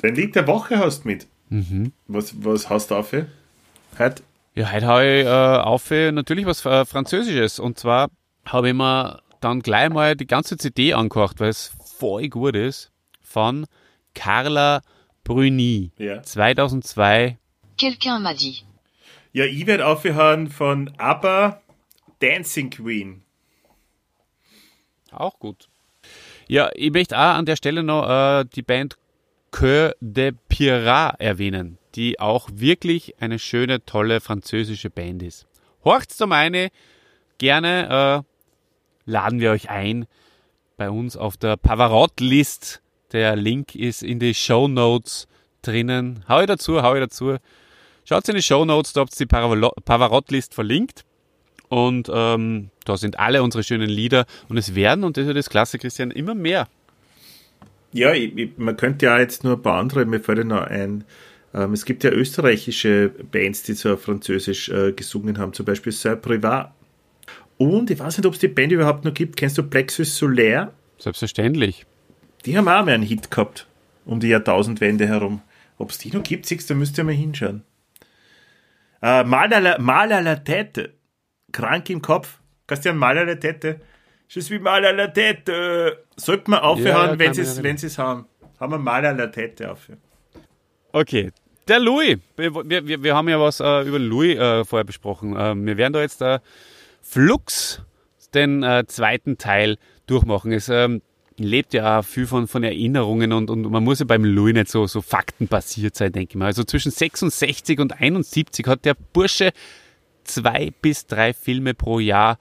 [0.00, 1.26] Dein Lied der Woche hast du mit.
[1.48, 1.92] Mhm.
[2.06, 3.12] Was, was hast du auf?
[3.12, 4.22] Heute?
[4.54, 7.58] Ja, heute habe ich äh, auf natürlich was äh, Französisches.
[7.58, 8.08] Und zwar
[8.44, 12.92] habe ich mir dann gleich mal die ganze CD angehört, weil es voll gut ist,
[13.20, 13.66] von
[14.14, 14.80] Carla
[15.24, 15.90] Bruni.
[15.98, 16.22] Ja.
[16.22, 17.36] 2002.
[17.76, 18.64] Quelqu'un m'a dit.
[19.32, 21.60] Ja, ich werde aufhören von ABBA
[22.20, 23.25] Dancing Queen.
[25.16, 25.68] Auch gut.
[26.46, 28.96] Ja, ich möchte auch an der Stelle noch äh, die Band
[29.50, 35.46] Coeur de Pirat erwähnen, die auch wirklich eine schöne, tolle französische Band ist.
[35.82, 36.68] Horcht zum eine,
[37.38, 40.06] gerne äh, laden wir euch ein
[40.76, 42.82] bei uns auf der Pavarotti-List.
[43.12, 45.26] Der Link ist in die Show Notes
[45.62, 46.22] drinnen.
[46.28, 47.36] Hau ich dazu, hau ich dazu.
[48.04, 51.05] Schaut in die Show Notes, da habt ihr die Pavarotti-List verlinkt.
[51.68, 54.26] Und ähm, da sind alle unsere schönen Lieder.
[54.48, 56.68] Und es werden, und das ist ja das Klasse, Christian, immer mehr.
[57.92, 60.62] Ja, ich, ich, man könnte ja jetzt nur ein paar andere, mir fällt ja noch
[60.62, 61.04] ein.
[61.54, 65.92] Ähm, es gibt ja österreichische Bands, die so auf Französisch äh, gesungen haben, zum Beispiel
[65.92, 66.72] Saint Privat.
[67.58, 69.36] Und ich weiß nicht, ob es die Band überhaupt noch gibt.
[69.36, 70.72] Kennst du Plexus Solaire?
[70.98, 71.86] Selbstverständlich.
[72.44, 73.66] Die haben auch mal einen Hit gehabt,
[74.04, 75.40] um die Jahrtausendwende herum.
[75.78, 77.62] Ob es die noch gibt, siehst du, da müsst ihr mal hinschauen.
[79.02, 80.36] Äh, mal, à la,
[81.52, 82.40] Krank im Kopf.
[82.66, 83.80] Christian, mal à la tête.
[84.28, 85.50] Je suis mal à la tête.
[86.16, 88.26] Sollte man aufhören, ja, wenn sie es ja sie's haben.
[88.58, 90.00] Haben wir mal à la tête aufhören.
[90.92, 91.30] Okay.
[91.68, 92.18] Der Louis.
[92.36, 95.36] Wir, wir, wir haben ja was äh, über Louis äh, vorher besprochen.
[95.36, 96.38] Äh, wir werden da jetzt äh,
[97.02, 97.82] Flux
[98.34, 100.52] den äh, zweiten Teil durchmachen.
[100.52, 101.02] Es ähm,
[101.38, 104.68] lebt ja auch viel von, von Erinnerungen und, und man muss ja beim Louis nicht
[104.68, 106.46] so, so faktenbasiert sein, denke ich mal.
[106.46, 109.52] Also zwischen 66 und 71 hat der Bursche
[110.26, 112.38] zwei bis drei Filme pro Jahr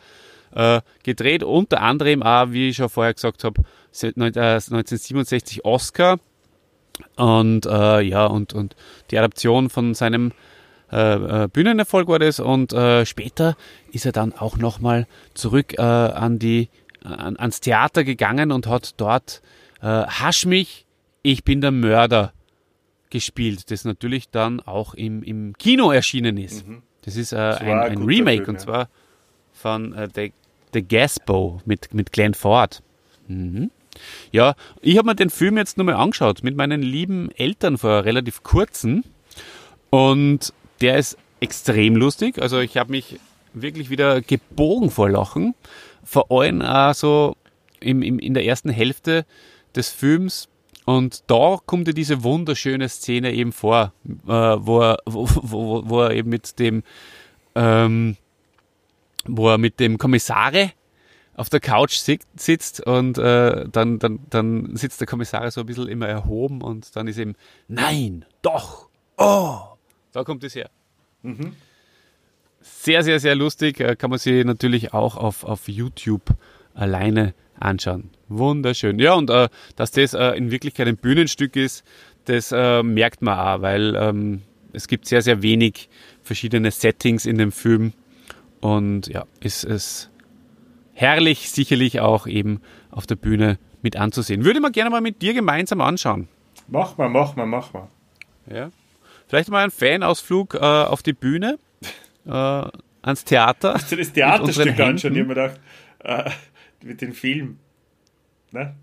[0.54, 1.44] äh, gedreht.
[1.44, 3.62] Unter anderem auch, wie ich schon vorher gesagt habe,
[3.92, 6.20] se- neun- äh, 1967 Oscar.
[7.18, 8.76] Und äh, ja, und, und
[9.12, 10.32] die Adaption von seinem
[10.92, 12.40] äh, äh, Bühnenerfolg war das.
[12.40, 13.58] Und äh, später
[13.92, 16.70] ist er dann auch nochmal zurück äh, an die,
[17.04, 19.42] an, ans Theater gegangen und hat dort
[19.82, 20.88] Hasch mich,
[21.22, 22.34] ich bin der Mörder
[23.12, 26.66] gespielt, das natürlich dann auch im, im Kino erschienen ist.
[27.06, 28.60] Das ist äh, ein, ein ein Remake Film, und ja.
[28.62, 28.90] zwar
[29.54, 30.34] von äh, The,
[30.74, 32.82] The Gaspo mit, mit Glenn Ford.
[33.28, 33.72] Mhm.
[34.32, 38.04] Ja, ich habe mir den Film jetzt nur mal angeschaut mit meinen lieben Eltern vor
[38.04, 39.04] relativ kurzem
[39.90, 40.52] und
[40.82, 42.42] der ist extrem lustig.
[42.42, 43.20] Also ich habe mich
[43.54, 45.56] wirklich wieder gebogen vor Lachen.
[46.04, 47.38] Vor allem auch so
[47.80, 49.26] im, im, in der ersten Hälfte
[49.76, 50.50] des Films.
[50.86, 56.02] Und da kommt ja diese wunderschöne Szene eben vor, äh, wo, er, wo, wo, wo
[56.02, 56.84] er eben mit dem,
[57.56, 58.18] ähm,
[59.26, 60.72] wo er mit dem Kommissare
[61.34, 65.66] auf der Couch sit- sitzt und äh, dann, dann, dann sitzt der Kommissar so ein
[65.66, 67.36] bisschen immer erhoben und dann ist eben,
[67.68, 69.58] nein, doch, oh,
[70.12, 70.70] da kommt es her.
[72.62, 76.36] Sehr, sehr, sehr lustig, äh, kann man sich natürlich auch auf, auf YouTube
[76.74, 78.10] alleine anschauen.
[78.28, 79.00] Wunderschön.
[79.00, 81.84] Ja, und äh, dass das äh, in Wirklichkeit ein Bühnenstück ist,
[82.26, 84.42] das äh, merkt man auch, weil ähm,
[84.74, 85.90] es gibt sehr, sehr wenig
[86.24, 87.94] verschiedene Settings in dem Film
[88.62, 90.10] und ja, ist es
[90.94, 94.44] herrlich, sicherlich auch eben auf der Bühne mit anzusehen.
[94.44, 96.28] Würde man gerne mal mit dir gemeinsam anschauen.
[96.68, 97.88] Mach mal, mach mal, mach mal.
[98.52, 98.72] Ja.
[99.28, 101.60] Vielleicht mal ein Fanausflug äh, auf die Bühne,
[102.26, 103.76] äh, ans Theater.
[103.76, 104.96] Hast du das Theaterstück anschauen?
[104.96, 105.60] Ich habe mir gedacht,
[106.00, 106.32] äh,
[106.86, 107.60] mit dem Film.
[108.52, 108.76] Ne?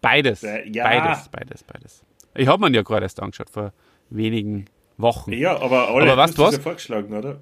[0.00, 0.84] Beides, ja.
[0.84, 2.04] beides, beides, beides.
[2.34, 3.72] Ich habe mir ja gerade erst angeschaut, vor
[4.10, 4.64] wenigen
[4.96, 5.32] Wochen.
[5.32, 6.56] Ja, aber alle Aber hast was?
[6.56, 7.40] ja vorgeschlagen, oder?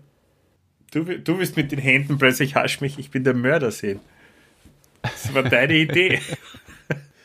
[0.93, 4.01] Du, du willst mit den Händen plötzlich hasch mich, ich bin der Mörder sehen.
[5.03, 6.21] Das war deine Idee.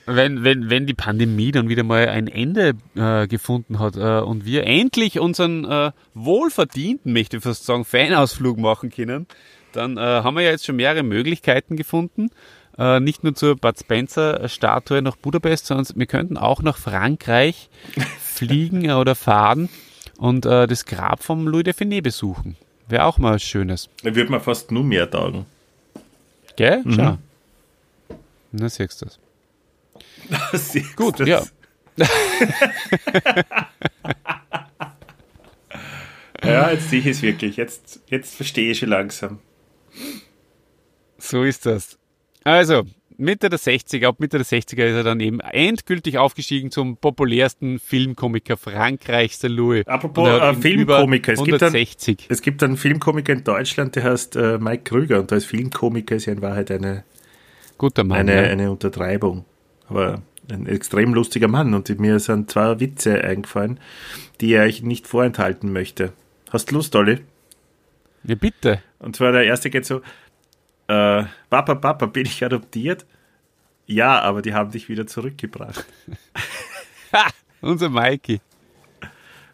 [0.07, 4.45] Wenn, wenn, wenn die Pandemie dann wieder mal ein Ende äh, gefunden hat äh, und
[4.45, 9.25] wir endlich unseren äh, wohlverdienten, möchte ich fast sagen, Fanausflug machen können,
[9.71, 12.29] dann äh, haben wir ja jetzt schon mehrere Möglichkeiten gefunden.
[12.77, 17.69] Äh, nicht nur zur Bud Spencer Statue nach Budapest, sondern wir könnten auch nach Frankreich
[18.21, 19.69] fliegen oder fahren
[20.17, 22.57] und äh, das Grab vom Louis de Finet besuchen.
[22.87, 23.89] Wäre auch mal was Schönes.
[24.03, 25.45] Da würde man fast nur mehr tagen.
[26.55, 26.83] Gell?
[26.89, 27.17] Schau.
[28.51, 29.19] Na, siehst du das.
[30.71, 31.27] Siehst Gut, das?
[31.27, 31.41] ja.
[36.43, 37.57] Ja, jetzt sehe ich es wirklich.
[37.57, 39.39] Jetzt, jetzt verstehe ich schon langsam.
[41.17, 41.97] So ist das.
[42.45, 42.83] Also,
[43.17, 47.79] Mitte der 60er, ab Mitte der 60er ist er dann eben endgültig aufgestiegen zum populärsten
[47.79, 49.87] Filmkomiker Frankreichs, der Louis.
[49.87, 52.27] Apropos äh, Filmkomiker, es gibt, einen, 160.
[52.29, 56.27] es gibt einen Filmkomiker in Deutschland, der heißt äh, Mike Krüger und als Filmkomiker ist
[56.27, 57.03] ja in Wahrheit eine,
[57.79, 58.19] Guter Mann.
[58.19, 58.41] eine, ja.
[58.43, 59.45] eine Untertreibung.
[59.87, 60.21] Aber
[60.51, 63.79] ein extrem lustiger Mann und mir sind zwei Witze eingefallen,
[64.39, 66.13] die er euch nicht vorenthalten möchte.
[66.51, 67.21] Hast du Lust, Olli?
[68.23, 68.81] ja, bitte.
[68.99, 70.01] Und zwar der erste geht so,
[70.87, 73.05] äh, Papa, Papa, bin ich adoptiert?
[73.87, 75.85] Ja, aber die haben dich wieder zurückgebracht.
[77.13, 77.27] Ha,
[77.61, 78.41] unser Mikey.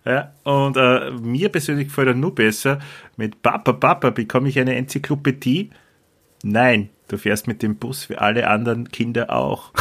[0.04, 2.80] Ja, und äh, mir persönlich gefällt er nur besser.
[3.18, 5.70] Mit Papa, Papa bekomme ich eine Enzyklopädie?
[6.44, 9.72] Nein, du fährst mit dem Bus wie alle anderen Kinder auch.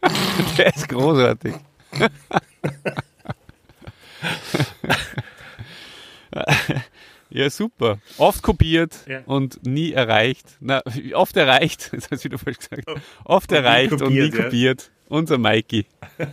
[0.56, 1.54] Der ist großartig.
[7.30, 7.98] Ja, super.
[8.16, 9.20] Oft kopiert Ja.
[9.26, 10.46] und nie erreicht.
[10.60, 10.82] Na,
[11.14, 12.84] oft erreicht, das hast du wieder falsch gesagt.
[13.24, 14.44] Oft erreicht und nie kopiert, ja.
[14.44, 14.90] kopiert.
[15.08, 15.86] Unser Mikey.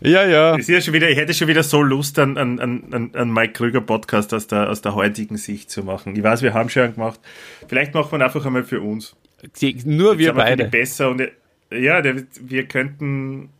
[0.00, 0.56] ja, ja.
[0.56, 3.52] Ich, sehe schon wieder, ich hätte schon wieder so Lust, an, an, an, an Mike
[3.54, 6.14] Krüger Podcast aus der, aus der heutigen Sicht zu machen.
[6.16, 7.20] Ich weiß, wir haben schon einen gemacht.
[7.68, 9.16] Vielleicht machen wir ihn einfach einmal für uns.
[9.52, 10.64] Sie- Nur wir Sind wir, beide.
[10.64, 11.22] ich, besser und
[11.70, 12.02] ja,
[12.40, 13.50] wir könnten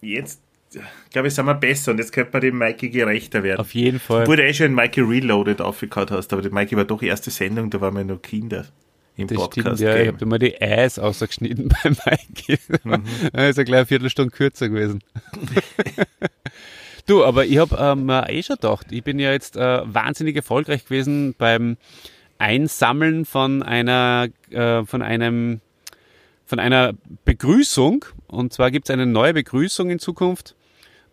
[0.00, 0.40] jetzt,
[1.10, 3.60] glaube ich, sind wir besser und jetzt könnte man dem Mikey gerechter werden.
[3.60, 4.26] Auf jeden Fall.
[4.26, 7.30] Wurde eh schon in Mikey Reloaded aufgehört hast, aber der Mikey war doch die erste
[7.30, 8.66] Sendung, da waren wir noch Kinder
[9.16, 9.80] im Das stimmt, Podcast.
[9.82, 9.96] ja.
[9.96, 12.58] Ich habe immer die Eis ausgeschnitten bei Mikey.
[12.84, 13.02] Mhm.
[13.32, 15.02] Da ist er gleich eine Viertelstunde kürzer gewesen.
[17.06, 20.84] du, aber ich habe ähm, eh schon gedacht, ich bin ja jetzt äh, wahnsinnig erfolgreich
[20.84, 21.76] gewesen beim
[22.38, 25.60] Einsammeln von einer, äh, von einem,
[26.44, 26.92] von einer
[27.24, 28.04] Begrüßung.
[28.26, 30.55] Und zwar gibt es eine neue Begrüßung in Zukunft.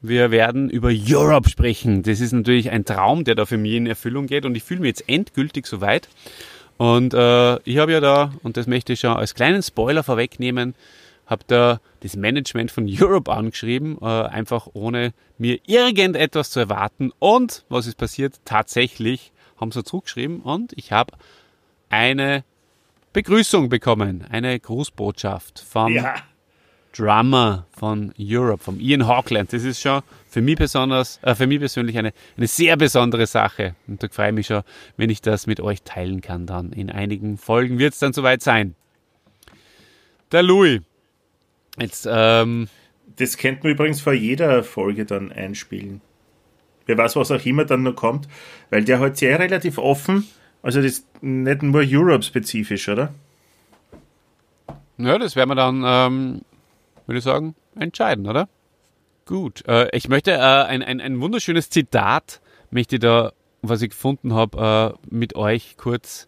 [0.04, 2.04] Wir werden über Europe sprechen.
[2.04, 4.46] Das ist natürlich ein Traum, der da für mich in Erfüllung geht.
[4.46, 6.10] Und ich fühle mich jetzt endgültig soweit.
[6.78, 10.76] Und äh, ich habe ja da, und das möchte ich schon als kleinen Spoiler vorwegnehmen,
[11.26, 17.14] habe da das Management von Europe angeschrieben, äh, einfach ohne mir irgendetwas zu erwarten.
[17.20, 18.42] Und was ist passiert?
[18.44, 21.14] Tatsächlich haben sie zurückgeschrieben und ich habe
[21.90, 22.44] eine
[23.14, 26.16] Begrüßung bekommen, eine Grußbotschaft vom Ja,
[26.98, 29.52] Drummer von Europe, vom Ian Hawkland.
[29.52, 33.76] Das ist schon für mich besonders, äh, für mich persönlich eine, eine sehr besondere Sache.
[33.88, 34.64] Und da freue ich mich schon,
[34.98, 36.72] wenn ich das mit euch teilen kann dann.
[36.72, 38.76] In einigen Folgen wird es dann soweit sein.
[40.32, 40.82] Der Louis.
[41.80, 42.68] Jetzt, ähm,
[43.18, 46.02] das könnte man übrigens vor jeder Folge dann einspielen.
[46.86, 48.28] Wer weiß, was auch immer dann noch kommt,
[48.70, 50.28] weil der hat sehr relativ offen,
[50.62, 53.14] also das ist nicht nur Europe-spezifisch, oder?
[54.98, 56.42] ja, das werden wir dann, ähm,
[57.06, 58.48] würde ich sagen, entscheiden, oder?
[59.26, 59.64] Gut.
[59.68, 62.42] Äh, ich möchte äh, ein, ein, ein wunderschönes Zitat,
[62.72, 63.32] möchte da,
[63.62, 66.28] was ich gefunden habe, äh, mit euch kurz,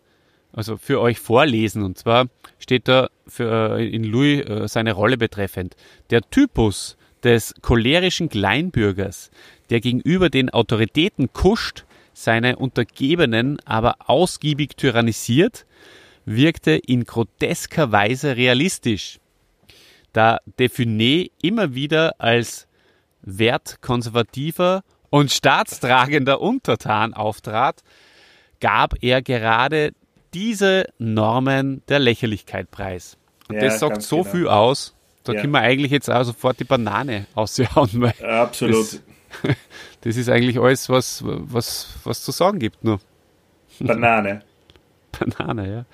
[0.53, 1.84] also für euch vorlesen.
[1.84, 2.28] Und zwar
[2.59, 5.76] steht da für, äh, in Louis äh, seine Rolle betreffend.
[6.09, 9.32] Der Typus des cholerischen Kleinbürgers,
[9.69, 15.65] der gegenüber den Autoritäten kuscht, seine Untergebenen aber ausgiebig tyrannisiert,
[16.23, 19.19] wirkte in grotesker Weise realistisch.
[20.16, 22.68] Da Defuné immer wieder als
[23.22, 27.84] wertkonservativer und staatstragender Untertan auftrat,
[28.61, 29.91] gab er gerade
[30.34, 33.18] diese Normen der Lächerlichkeit preis.
[33.49, 34.32] Und Ja, das sagt so genau.
[34.32, 34.95] viel aus,
[35.26, 35.41] da Ja.
[35.41, 38.76] können wir eigentlich jetzt auch sofort die Banane aushauen, weil Absolut.
[38.76, 39.01] das,
[40.01, 42.99] das ist eigentlich alles, was, was, was zu sagen gibt nur.
[43.82, 44.43] Banane.
[45.11, 45.86] Banane, ja.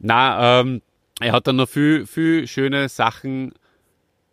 [0.00, 0.82] Na, ähm,
[1.20, 3.52] er hat dann noch viel, viel schöne Sachen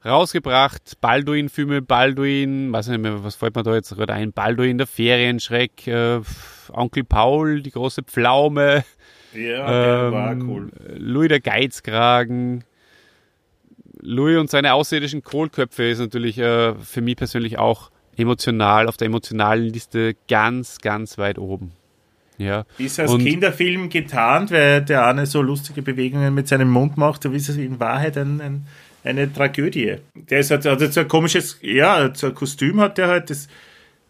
[0.05, 0.93] rausgebracht.
[1.01, 4.31] Balduin-Filme, Balduin, weiß nicht mehr, was fällt mir da jetzt gerade ein?
[4.33, 6.19] Balduin, der Ferienschreck, äh,
[6.71, 8.83] Onkel Paul, die große Pflaume,
[9.33, 10.71] Ja, der war ähm, cool.
[10.97, 12.63] Louis der Geizkragen.
[14.01, 19.07] Louis und seine außerirdischen Kohlköpfe ist natürlich äh, für mich persönlich auch emotional, auf der
[19.07, 21.71] emotionalen Liste ganz, ganz weit oben.
[22.37, 22.65] Ja.
[22.77, 27.25] Ist als Und- Kinderfilm getarnt, weil der eine so lustige Bewegungen mit seinem Mund macht,
[27.25, 28.67] aber ist es in Wahrheit ein, ein,
[29.05, 29.97] eine Tragödie.
[30.15, 33.47] Der ist halt, also so ein komisches, ja, so ein Kostüm hat der halt, das,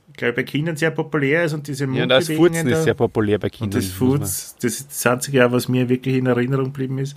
[0.10, 2.94] ich glaube, bei Kindern sehr populär ist und diese Ja, und das Furzen ist sehr
[2.94, 3.82] populär bei Und Kindern.
[3.82, 6.98] das muss man- Furz, das ist das einzige Jahr, was mir wirklich in Erinnerung geblieben
[7.00, 7.16] ist.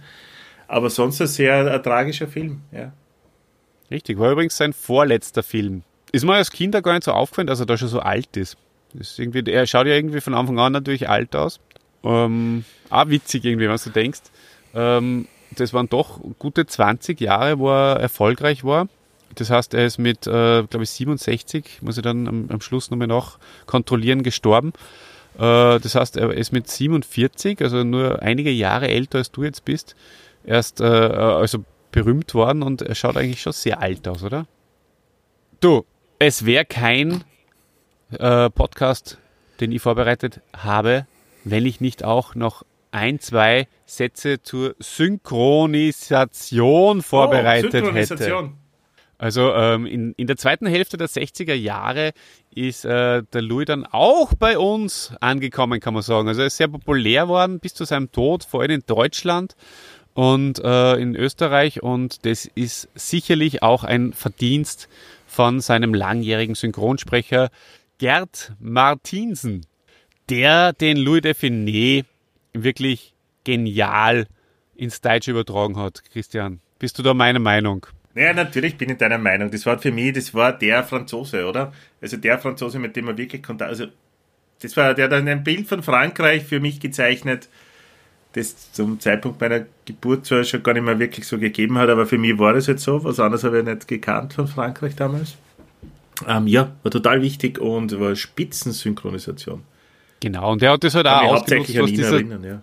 [0.67, 2.93] Aber sonst ein sehr ein tragischer Film, ja.
[3.91, 5.83] Richtig, war übrigens sein vorletzter Film.
[6.13, 8.57] Ist mir als Kind gar nicht so aufgefallen, dass er da schon so alt ist.
[8.93, 11.61] Das ist irgendwie, er schaut ja irgendwie von Anfang an natürlich alt aus.
[12.03, 14.21] Ähm, auch witzig irgendwie, wenn du denkst.
[14.75, 15.27] Ähm,
[15.57, 18.89] das waren doch gute 20 Jahre, wo er erfolgreich war.
[19.35, 22.91] Das heißt, er ist mit, äh, glaube ich, 67, muss ich dann am, am Schluss
[22.91, 24.73] nochmal noch kontrollieren, gestorben.
[25.37, 29.65] Äh, das heißt, er ist mit 47, also nur einige Jahre älter als du jetzt
[29.65, 29.95] bist,
[30.45, 34.47] erst äh, also berühmt worden und er schaut eigentlich schon sehr alt aus, oder?
[35.61, 35.85] Du,
[36.19, 37.25] es wäre kein
[38.11, 39.19] äh, Podcast,
[39.61, 41.07] den ich vorbereitet habe,
[41.45, 48.45] wenn ich nicht auch noch ein, zwei Sätze zur Synchronisation vorbereitet oh, Synchronisation.
[48.45, 48.57] hätte.
[49.19, 52.13] Also ähm, in, in der zweiten Hälfte der 60er Jahre
[52.55, 56.29] ist äh, der Louis dann auch bei uns angekommen, kann man sagen.
[56.29, 59.57] Also er ist sehr populär worden bis zu seinem Tod, vor allem in Deutschland
[60.15, 61.83] und äh, in Österreich.
[61.83, 64.89] Und das ist sicherlich auch ein Verdienst
[65.27, 67.51] von seinem langjährigen Synchronsprecher
[67.99, 69.67] Gerd Martinsen,
[70.29, 72.05] der den Louis Define
[72.53, 74.27] wirklich genial
[74.75, 76.03] ins Deutsche übertragen hat.
[76.13, 77.87] Christian, bist du da meiner Meinung?
[78.15, 79.51] Ja, natürlich bin ich deiner Meinung.
[79.51, 81.73] Das war für mich, das war der Franzose, oder?
[82.01, 83.67] Also der Franzose, mit dem man wirklich konnte.
[83.67, 83.87] Also,
[84.61, 87.49] das war, der hat ein Bild von Frankreich für mich gezeichnet,
[88.33, 92.07] das zum Zeitpunkt meiner Geburt zwar schon gar nicht mehr wirklich so gegeben hat, aber
[92.07, 93.03] für mich war das jetzt so.
[93.05, 95.37] Was anderes habe ich nicht gekannt von Frankreich damals.
[96.27, 99.63] Ähm, ja, war total wichtig und war Spitzensynchronisation.
[100.21, 102.63] Genau, und der hat das halt auch ausgenutzt, was dieser, erinnern, ja.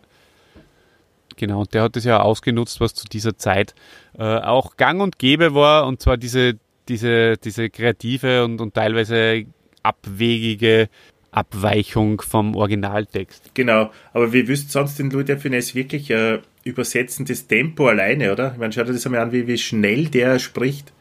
[1.38, 3.76] Genau, und der hat das ja ausgenutzt, was zu dieser Zeit
[4.18, 9.46] äh, auch gang und gäbe war, und zwar diese, diese, diese kreative und, und teilweise
[9.84, 10.90] abwegige
[11.32, 13.52] Abweichung vom Originaltext.
[13.54, 18.54] Genau, aber wie wüsst sonst den Louis de wirklich äh, übersetzen das Tempo alleine, oder?
[18.54, 20.94] Ich meine, schau dir das einmal an, wie, wie schnell der spricht.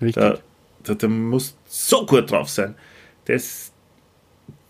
[0.00, 0.22] Richtig.
[0.22, 0.38] Da,
[0.84, 2.76] da, da muss so gut drauf sein.
[3.24, 3.72] Das,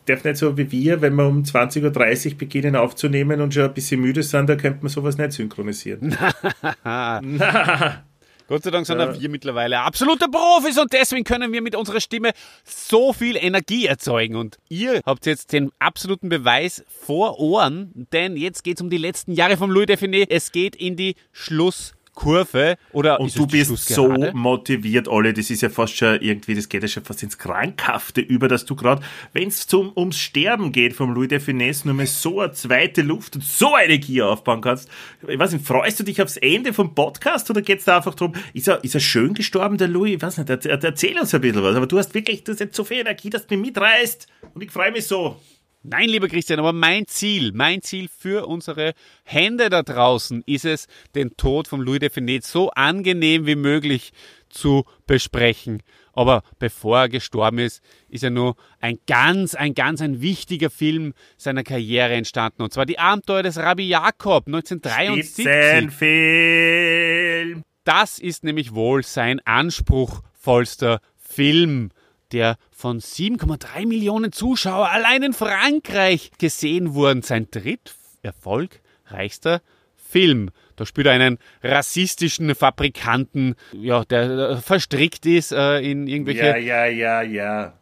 [0.07, 3.75] darf nicht so wie wir, wenn wir um 20.30 Uhr beginnen aufzunehmen und schon ein
[3.75, 6.17] bisschen müde sind, da könnte man sowas nicht synchronisieren.
[6.85, 8.05] Na.
[8.47, 9.19] Gott sei Dank sind ja.
[9.19, 12.33] wir mittlerweile absolute Profis und deswegen können wir mit unserer Stimme
[12.63, 14.37] so viel Energie erzeugen.
[14.37, 18.99] Und ihr habt jetzt den absoluten Beweis vor Ohren, denn jetzt geht es um die
[18.99, 20.27] letzten Jahre vom Louis Define.
[20.29, 21.95] Es geht in die Schluss.
[22.15, 26.69] Kurve oder und du bist so motiviert, Olli, das ist ja fast schon irgendwie, das
[26.69, 29.03] geht ja schon fast ins Krankhafte über, dass du gerade,
[29.33, 33.37] wenn es ums Sterben geht vom Louis de Finesse, nur mal so eine zweite Luft
[33.37, 34.89] und so eine Gier aufbauen kannst.
[35.27, 38.15] Ich weiß nicht, freust du dich aufs Ende vom Podcast oder geht es da einfach
[38.15, 40.15] darum, ist er, ist er schön gestorben, der Louis?
[40.15, 42.77] Ich weiß nicht, erzähl uns ein bisschen was, aber du hast wirklich, du hast jetzt
[42.77, 45.41] so viel Energie, dass du mich mitreißt und ich freue mich so.
[45.87, 50.87] Nein, lieber Christian, aber mein Ziel, mein Ziel für unsere Hände da draußen ist es,
[51.14, 54.14] den Tod von Louis de Finet so angenehm wie möglich
[54.49, 55.82] zu besprechen.
[56.14, 61.12] Aber bevor er gestorben ist, ist ja nur ein ganz, ein ganz, ein wichtiger Film
[61.37, 62.62] seiner Karriere entstanden.
[62.62, 65.45] Und zwar die Abenteuer des Rabbi Jakob 1973.
[65.45, 67.62] Spitzenfilm.
[67.85, 71.91] Das ist nämlich wohl sein anspruchsvollster Film
[72.33, 77.22] der von 7,3 Millionen Zuschauern allein in Frankreich gesehen wurden.
[77.22, 79.62] Sein dritterfolgreichster
[79.97, 80.51] Film.
[80.77, 86.45] Da spielt er einen rassistischen Fabrikanten, ja, der verstrickt ist äh, in irgendwelche.
[86.45, 87.72] Ja, ja, ja, ja.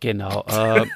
[0.00, 0.44] Genau.
[0.54, 0.86] Äh,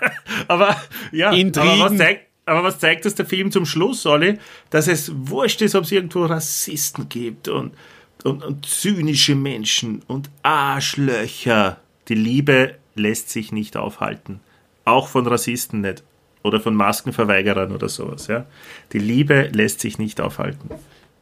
[0.49, 0.76] aber
[1.12, 1.80] ja, Intrigen.
[1.80, 4.38] Aber was, zeigt, aber was zeigt das der Film zum Schluss, Olli?
[4.70, 7.74] Dass es wurscht ist, ob es irgendwo Rassisten gibt und,
[8.24, 11.80] und, und zynische Menschen und Arschlöcher.
[12.09, 14.40] Die Liebe lässt sich nicht aufhalten.
[14.84, 16.02] Auch von Rassisten nicht.
[16.42, 18.26] Oder von Maskenverweigerern oder sowas.
[18.26, 18.46] Ja?
[18.92, 20.70] Die Liebe lässt sich nicht aufhalten.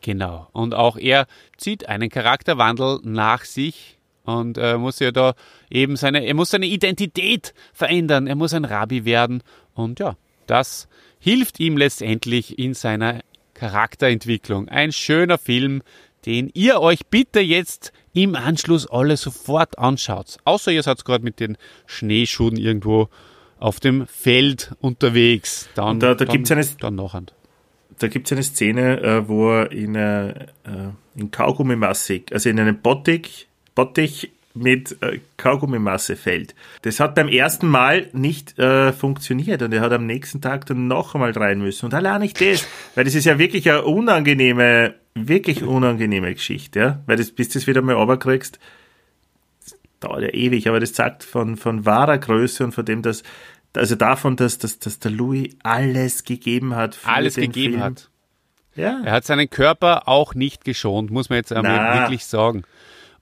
[0.03, 0.49] Genau.
[0.53, 1.27] Und auch er
[1.57, 5.35] zieht einen Charakterwandel nach sich und äh, muss ja da
[5.71, 8.27] eben seine, er muss seine Identität verändern.
[8.27, 9.43] Er muss ein Rabbi werden.
[9.75, 10.17] Und ja,
[10.47, 13.21] das hilft ihm letztendlich in seiner
[13.55, 14.69] Charakterentwicklung.
[14.69, 15.83] Ein schöner Film,
[16.27, 20.39] den ihr euch bitte jetzt im Anschluss alle sofort anschaut.
[20.45, 23.09] Außer ihr seid gerade mit den Schneeschuhen irgendwo
[23.59, 25.69] auf dem Feld unterwegs.
[25.75, 26.97] Dann, da, da gibt es eine, dann.
[27.99, 30.47] Da gibt's eine Szene, äh, wo er in, äh,
[31.15, 36.55] in Kaugummimasse, also in einem Bottich, Bottich mit äh, Kaugummimasse fällt.
[36.83, 40.89] Das hat beim ersten Mal nicht äh, funktioniert und er hat am nächsten Tag dann
[40.89, 41.87] noch einmal rein müssen.
[41.87, 47.03] Und allein nicht das, weil das ist ja wirklich eine unangenehme, wirklich unangenehme Geschichte, ja?
[47.07, 48.59] weil das, bis du es wieder mal runterkriegst,
[50.01, 53.23] dauert ja ewig, aber das zeigt von, von wahrer Größe und von dem, dass,
[53.75, 56.97] also davon, dass, dass, dass der Louis alles gegeben hat.
[56.97, 57.85] Für alles den gegeben Film.
[57.85, 58.11] hat.
[58.75, 59.01] Ja.
[59.05, 62.65] Er hat seinen Körper auch nicht geschont, muss man jetzt einmal wirklich sagen.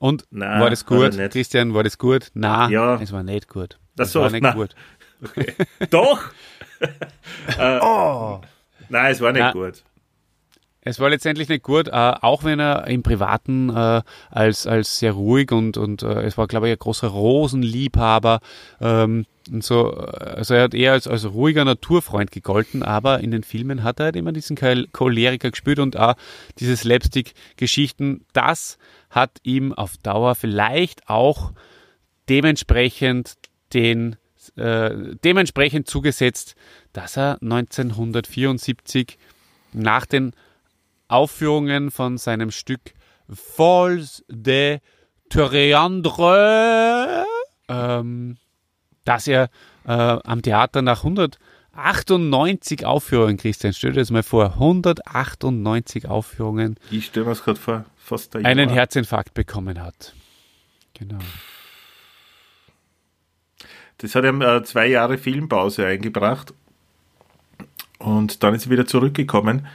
[0.04, 1.16] Und na, war das gut?
[1.30, 2.30] Christian, war das gut?
[2.34, 3.00] Na, ja.
[3.00, 3.78] es war nicht gut.
[3.96, 4.52] Das, das war nicht na.
[4.52, 4.74] gut.
[5.24, 5.54] Okay.
[5.88, 6.20] Doch!
[7.58, 8.42] äh, oh.
[8.90, 9.52] Nein, es war nicht na.
[9.52, 9.82] gut.
[10.82, 15.12] Es war letztendlich nicht gut, äh, auch wenn er im Privaten äh, als, als sehr
[15.12, 18.40] ruhig und, und äh, es war, glaube ich, ein großer Rosenliebhaber
[18.82, 19.90] ähm, und so.
[19.94, 24.06] Also er hat eher als, als ruhiger Naturfreund gegolten, aber in den Filmen hat er
[24.06, 26.16] halt immer diesen Chol- Choleriker gespürt und auch
[26.58, 28.26] diese Slapstick-Geschichten.
[28.34, 28.76] Das
[29.14, 31.52] hat ihm auf Dauer vielleicht auch
[32.28, 33.34] dementsprechend
[33.72, 34.16] den
[34.56, 36.54] äh, dementsprechend zugesetzt,
[36.92, 39.16] dass er 1974
[39.72, 40.32] nach den
[41.08, 42.92] Aufführungen von seinem Stück
[43.28, 44.80] Falls de
[45.30, 47.24] Théandre,
[47.68, 48.36] ähm,
[49.04, 49.48] dass er
[49.86, 57.06] äh, am Theater nach 198 Aufführungen, Christian, stell dir das mal vor, 198 Aufführungen Ich
[57.06, 58.78] stelle mir es gerade vor, fast ein einen Jahr.
[58.78, 60.14] Herzinfarkt bekommen hat.
[60.92, 61.18] Genau.
[63.98, 66.52] Das hat ihm äh, zwei Jahre Filmpause eingebracht.
[67.98, 69.66] Und dann ist er wieder zurückgekommen.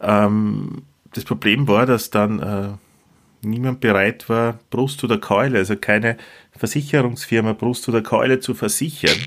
[0.00, 2.68] Ähm, das Problem war, dass dann äh,
[3.46, 6.16] niemand bereit war, Brust oder Keule, also keine
[6.56, 9.18] Versicherungsfirma Brust oder Keule zu versichern.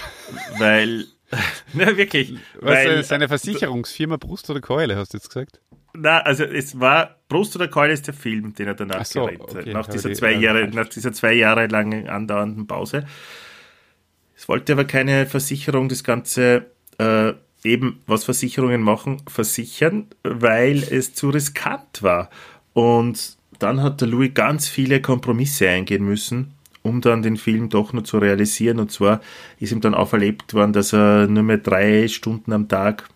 [0.58, 1.06] weil,
[1.72, 5.60] na wirklich, Was weil, ist eine Versicherungsfirma Brust oder Keule, hast du jetzt gesagt?
[5.94, 9.26] na, also es war Brust oder Keule ist der Film, den er danach Ach so,
[9.26, 13.06] gedreht hat, okay, nach dieser die, zwei Jahre, nach dieser zwei Jahre langen andauernden Pause.
[14.36, 16.66] Es wollte aber keine Versicherung das Ganze
[16.98, 17.32] äh,
[17.64, 22.30] eben, was Versicherungen machen, versichern, weil es zu riskant war.
[22.72, 27.92] Und dann hat der Louis ganz viele Kompromisse eingehen müssen, um dann den Film doch
[27.92, 28.78] nur zu realisieren.
[28.78, 29.20] Und zwar
[29.58, 33.08] ist ihm dann auferlebt worden, dass er nur mehr drei Stunden am Tag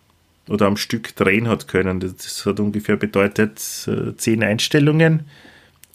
[0.49, 1.99] oder am Stück drehen hat können.
[1.99, 5.25] Das hat ungefähr bedeutet äh, zehn Einstellungen.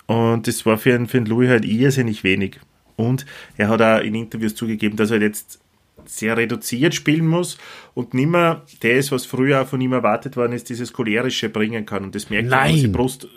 [0.06, 2.60] Und das war für einen, für einen Louis halt irrsinnig wenig.
[2.96, 3.26] Und
[3.56, 5.58] er hat auch in Interviews zugegeben, dass er jetzt
[6.06, 7.56] sehr reduziert spielen muss
[7.94, 12.04] und nimmer das, was früher auch von ihm erwartet worden ist, dieses cholerische bringen kann.
[12.04, 12.80] Und das merkt man, wenn man Nein.
[12.80, 13.28] sich Brust.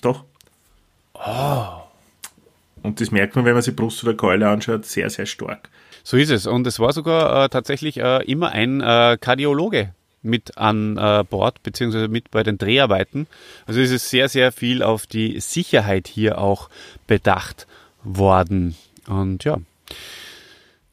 [0.00, 0.24] Doch.
[2.82, 5.68] Und das merkt man, wenn man sich Brust oder Keule anschaut, sehr, sehr stark.
[6.02, 6.46] So ist es.
[6.46, 9.94] Und es war sogar äh, tatsächlich äh, immer ein äh, Kardiologe
[10.24, 13.26] mit an äh, Bord, beziehungsweise mit bei den Dreharbeiten.
[13.66, 16.70] Also es ist sehr, sehr viel auf die Sicherheit hier auch
[17.06, 17.66] bedacht
[18.02, 18.74] worden.
[19.06, 19.58] Und ja,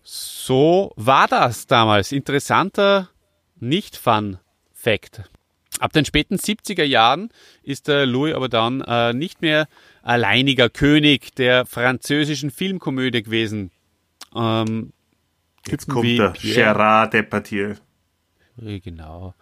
[0.04, 2.12] so war das damals.
[2.12, 3.10] Interessanter
[3.60, 5.24] Nicht-Fun-Fact.
[5.80, 7.30] Ab den späten 70er Jahren
[7.64, 9.68] ist der Louis aber dann äh, nicht mehr
[10.04, 13.72] alleiniger König der französischen Filmkomödie gewesen.
[14.36, 14.92] Ähm,
[15.68, 17.76] Jetzt kommt der Pierre- Gérard Depardieu.
[18.62, 19.34] Äh, Genau.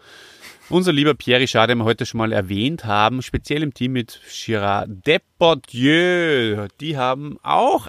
[0.69, 4.21] Unser lieber Pierre Richard, den wir heute schon mal erwähnt haben, speziell im Team mit
[4.29, 7.87] Gérard Depardieu, die haben auch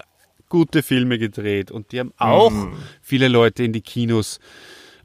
[0.49, 2.51] gute Filme gedreht und die haben auch
[3.01, 4.39] viele Leute in die Kinos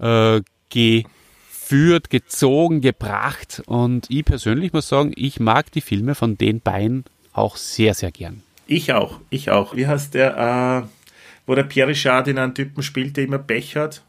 [0.01, 0.41] äh,
[0.71, 7.05] geführt, gezogen, gebracht und ich persönlich muss sagen, ich mag die Filme von den beiden
[7.33, 8.43] auch sehr, sehr gern.
[8.67, 9.77] Ich auch, ich auch.
[9.77, 10.89] Wie heißt der, äh,
[11.47, 14.03] wo der Pierre Richard in einen Typen spielt, der immer Pech hat?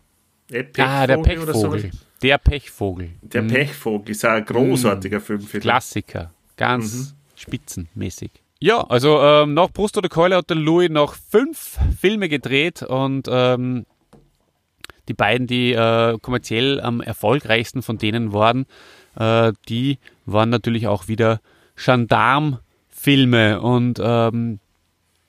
[0.52, 1.92] Äh, ah, der Pechvogel.
[2.22, 3.10] Der Pechvogel.
[3.22, 5.60] Der Pechvogel ist auch ein großartiger Film für.
[5.60, 6.32] Klassiker.
[6.56, 8.32] Ganz spitzenmäßig.
[8.60, 13.28] Ja, also ähm, nach Brust oder Keule hat der Louis noch fünf Filme gedreht und
[13.30, 13.86] ähm,
[15.08, 18.66] die beiden, die äh, kommerziell am erfolgreichsten von denen waren,
[19.16, 21.40] äh, die waren natürlich auch wieder
[21.76, 23.62] Gendarm-Filme.
[23.62, 24.60] Und ähm,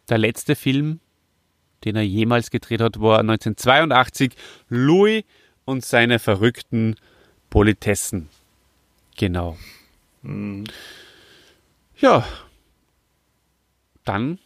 [0.09, 1.01] der letzte Film,
[1.85, 4.33] den er jemals gedreht hat, war 1982
[4.69, 5.25] Louis
[5.65, 6.97] und seine verrückten
[7.51, 8.29] Politessen.
[9.17, 9.57] Genau.
[11.97, 12.25] Ja,
[14.05, 14.39] dann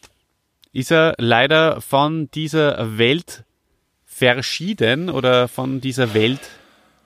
[0.73, 3.45] ist er leider von dieser Welt
[4.05, 6.41] verschieden oder von dieser Welt,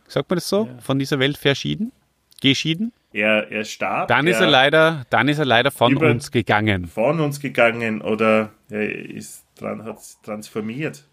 [0.06, 0.68] sagt man das so?
[0.80, 1.92] Von dieser Welt verschieden?
[2.40, 2.92] Geschieden?
[3.12, 4.08] Er, er starb.
[4.08, 6.86] Dann ist er leider, dann ist er leider von uns gegangen.
[6.86, 11.04] von uns gegangen oder er ist dran, hat transformiert.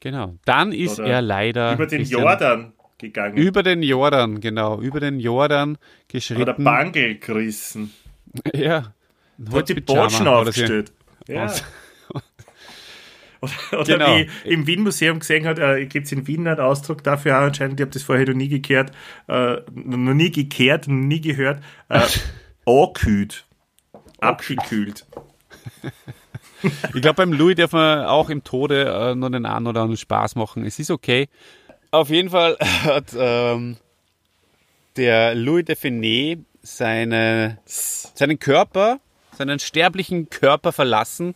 [0.00, 0.36] Genau.
[0.44, 3.36] Dann ist Oder er leider Über den Jordan gegangen.
[3.36, 5.78] über den Jordan, genau, über den Jordan Oder
[6.08, 6.64] geschritten.
[6.64, 7.92] Bangel gerissen.
[8.54, 8.94] Ja.
[9.52, 10.92] Hat die Botschen oder aufgestellt.
[11.28, 11.52] Ja.
[13.40, 14.16] Oder, oder Genau.
[14.16, 17.78] wie im Wien-Museum gesehen hat, äh, gibt es in Wien einen Ausdruck dafür auch anscheinend,
[17.80, 18.92] ich habe das vorher noch nie gekehrt,
[19.28, 22.00] äh, noch nie gekehrt, noch nie gehört, äh,
[22.64, 23.44] angekühlt.
[24.20, 25.06] Abgekühlt.
[26.62, 29.96] Ich glaube, beim Louis darf man auch im Tode äh, nur den einen oder anderen
[29.96, 30.64] Spaß machen.
[30.64, 31.28] Es ist okay.
[31.90, 33.76] Auf jeden Fall hat ähm,
[34.96, 39.00] der Louis de Finet seine, seinen Körper,
[39.36, 41.34] seinen sterblichen Körper verlassen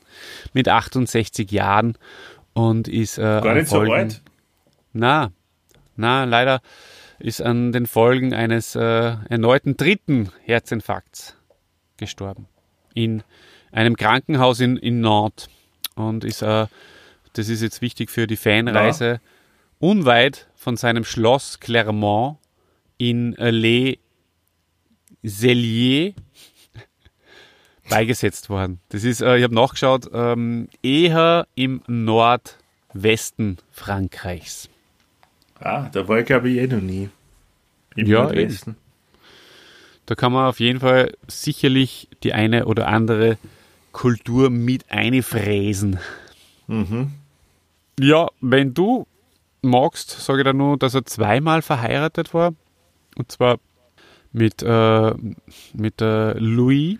[0.52, 1.96] mit 68 Jahren
[2.54, 4.22] und ist äh, Gar nicht so Folgen- alt.
[4.92, 5.30] Na,
[5.96, 6.60] na, leider,
[7.18, 8.80] ist an den Folgen eines äh,
[9.28, 11.34] erneuten dritten Herzinfarkts
[11.96, 12.46] gestorben.
[12.94, 13.22] In
[13.76, 15.48] einem Krankenhaus in, in Nantes.
[15.94, 16.66] Und ist, äh,
[17.34, 19.20] das ist jetzt wichtig für die Fanreise,
[19.78, 22.38] unweit von seinem Schloss Clermont
[22.98, 23.98] in äh, Les
[25.24, 26.14] Celliers
[27.90, 28.80] beigesetzt worden.
[28.88, 34.68] Das ist, äh, ich habe nachgeschaut, ähm, eher im Nordwesten Frankreichs.
[35.60, 37.10] Ah, da war ich glaube ich eh noch nie.
[37.94, 38.76] Im Ja, Nordwesten.
[40.06, 43.38] Da kann man auf jeden Fall sicherlich die eine oder andere
[43.96, 45.98] Kultur mit einfräsen.
[47.98, 49.06] Ja, wenn du
[49.62, 52.52] magst, sage ich da nur, dass er zweimal verheiratet war.
[53.16, 53.58] Und zwar
[54.32, 55.14] mit, äh,
[55.72, 56.98] mit äh, Louis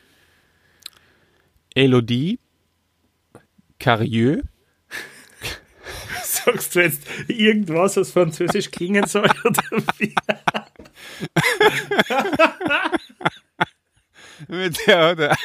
[1.75, 2.39] Elodie
[3.79, 4.43] Carieux.
[6.23, 9.29] Sagst du jetzt irgendwas, was französisch klingen soll?
[9.45, 9.63] Oder
[9.99, 10.15] wie?
[14.49, 15.37] Mit der hat er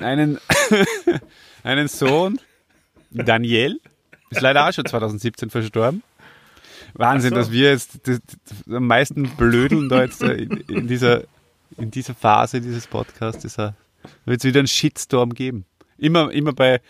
[0.00, 0.38] einen,
[1.62, 2.40] einen Sohn,
[3.10, 3.80] Daniel,
[4.30, 6.02] ist leider auch schon 2017 verstorben.
[6.94, 7.36] Wahnsinn, so.
[7.36, 11.24] dass wir jetzt das, das, am meisten blödeln da jetzt in, in, dieser,
[11.76, 13.44] in dieser Phase dieses Podcasts.
[13.44, 15.64] Es wird es wieder einen Shitstorm geben.
[15.96, 16.80] Immer, immer bei,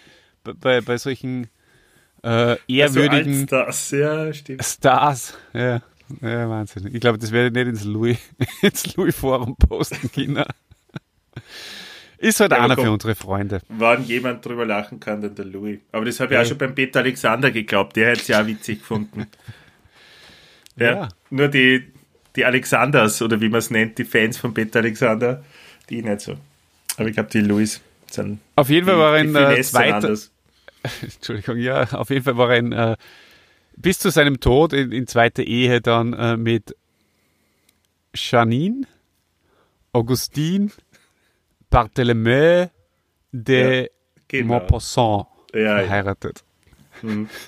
[0.44, 1.48] bei, bei solchen
[2.22, 4.64] äh, ehrwürdigen als das, ja, stimmt.
[4.64, 5.34] Stars.
[5.52, 5.80] Ja,
[6.20, 6.94] ja Wahnsinn.
[6.94, 8.18] Ich glaube, das werde ich nicht ins Louis,
[8.62, 10.46] ins Louis Forum posten, Kinder.
[12.18, 12.84] Ist halt Ja, einer komm.
[12.86, 13.60] für unsere Freunde.
[13.68, 15.78] Wann jemand drüber lachen kann, dann der Louis.
[15.92, 16.42] Aber das habe ich Ja.
[16.42, 17.94] auch schon beim Peter Alexander geglaubt.
[17.96, 19.26] Der hätte es ja auch witzig gefunden.
[20.76, 20.92] Ja.
[20.94, 21.08] Ja.
[21.30, 21.82] Nur die,
[22.36, 25.42] die Alexanders, oder wie man es nennt, die Fans von Peter Alexander,
[25.90, 26.36] die nicht so.
[26.96, 28.38] Aber ich glaube, die Louis sind.
[28.54, 30.16] Auf jeden Fall die- war er in äh.
[31.02, 32.96] Entschuldigung, ja, auf jeden Fall war er in, äh,
[33.76, 36.76] bis zu seinem Tod in, in zweiter Ehe dann äh, mit
[38.14, 38.86] Janine,
[39.92, 40.70] Augustine,
[41.70, 42.68] Barthélemy
[43.32, 43.90] de
[44.28, 44.54] Genau.
[44.54, 45.78] Maupassant Ja, ja.
[45.80, 46.44] verheiratet.
[47.02, 47.28] Mhm.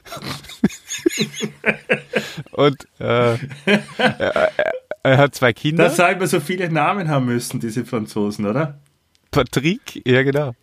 [2.52, 4.52] Und äh, er,
[5.02, 5.84] er hat zwei Kinder.
[5.84, 8.78] Das soll man so viele Namen haben müssen, diese Franzosen, oder?
[9.30, 10.54] Patrick, ja genau.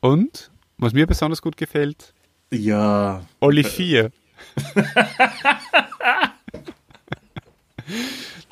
[0.00, 2.12] Und, was mir besonders gut gefällt,
[2.52, 3.22] Ja.
[3.40, 4.10] Olivier.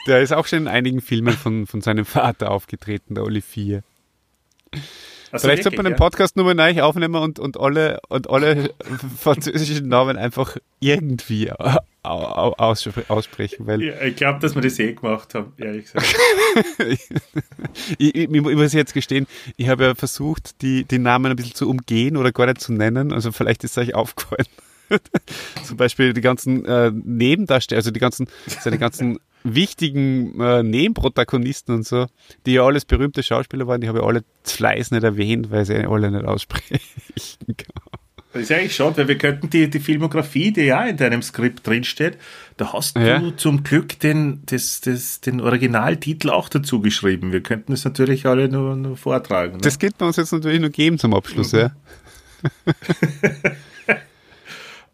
[0.06, 3.82] der ist auch schon in einigen Filmen von, von seinem Vater aufgetreten, der Olivier.
[5.32, 8.70] Also Vielleicht sollte man den Podcast nur mal neu aufnehmen und, und, alle, und alle
[9.20, 13.94] französischen Namen einfach irgendwie au- au- ausspre- aussprechen, weil ja.
[13.94, 16.16] Ja, ich glaube, dass wir das eh gemacht haben, ehrlich gesagt.
[16.88, 21.54] ich, ich, ich muss jetzt gestehen, ich habe ja versucht, die, die Namen ein bisschen
[21.54, 23.12] zu umgehen oder gar nicht zu nennen.
[23.12, 24.46] Also vielleicht ist es euch aufgefallen.
[25.64, 31.86] Zum Beispiel die ganzen äh, Nebendarsteller, also die ganzen, seine ganzen wichtigen äh, Nebenprotagonisten und
[31.86, 32.06] so,
[32.46, 35.76] die ja alles berühmte Schauspieler waren, die habe ich alle Fleiß nicht erwähnt, weil sie
[35.86, 36.78] alle nicht aussprechen
[37.46, 37.74] kann.
[38.32, 41.66] Das ist eigentlich schade, weil wir könnten die, die Filmografie, die ja in deinem Skript
[41.66, 42.16] drinsteht,
[42.58, 43.18] da hast Ja.
[43.18, 47.32] du zum Glück den, das, das, den Originaltitel auch dazu geschrieben.
[47.32, 49.54] Wir könnten es natürlich alle nur, nur vortragen.
[49.54, 49.62] Ne?
[49.62, 51.72] Das geht uns jetzt natürlich nur geben zum Abschluss, ja.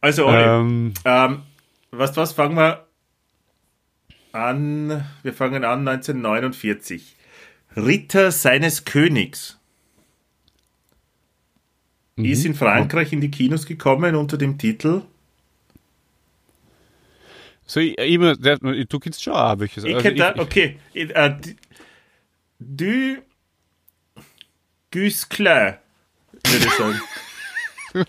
[0.01, 1.43] also, Olli, Ähm, ähm,
[1.91, 2.86] was, was fangen wir
[4.37, 5.05] an?
[5.23, 7.17] Wir fangen an 1949.
[7.77, 9.59] Ritter seines Königs.
[12.17, 15.03] Ist in Frankreich in die Kinos gekommen unter dem Titel
[17.67, 19.83] so, ich, immer, der, du kennst schon auch welches.
[19.85, 20.79] Ich Also da, okay.
[20.95, 21.35] Äh,
[22.61, 23.19] du
[24.93, 25.81] Güskler,
[26.45, 27.01] würde ich sagen.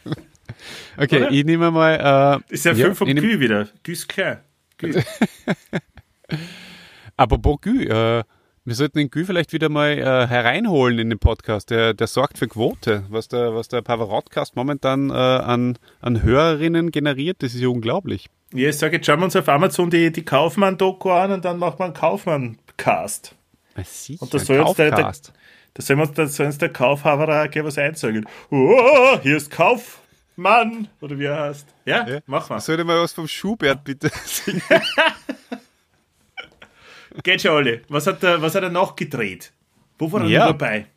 [0.98, 1.32] okay, oder?
[1.32, 2.44] ich nehme mal.
[2.50, 3.68] Äh, Ist ja ja, 5 vom ich nehm- Gü wieder.
[3.82, 4.44] Güskler.
[4.78, 4.94] Gü.
[7.16, 8.24] Apropos Gü, äh,
[8.66, 11.70] wir sollten den Gü vielleicht wieder mal äh, hereinholen in den Podcast.
[11.70, 13.06] Der, der sorgt für Quote.
[13.10, 18.28] Was der, was der Pavarottcast momentan äh, an, an Hörerinnen generiert, das ist ja unglaublich.
[18.54, 21.60] Ja, ich sage, jetzt schauen wir uns auf Amazon die, die Kaufmann-Doku an und dann
[21.60, 23.36] machen wir einen Kaufmann-Cast.
[23.84, 25.14] Sicher, Und das soll uns der- der-.
[25.74, 28.26] Da soll uns, da soll uns der Kaufhaber was einzeigen.
[28.50, 31.68] Oh, hier ist Kaufmann, oder wie er heißt.
[31.86, 32.20] Ja, Ja.
[32.26, 32.60] mach mal.
[32.60, 34.62] Sollte mal was vom Schubert bitte singen?
[37.24, 37.82] Geht schon alle.
[37.90, 39.52] Was hat er, was hat er noch gedreht?
[39.98, 40.46] Wo war er Ja.
[40.48, 40.88] dabei?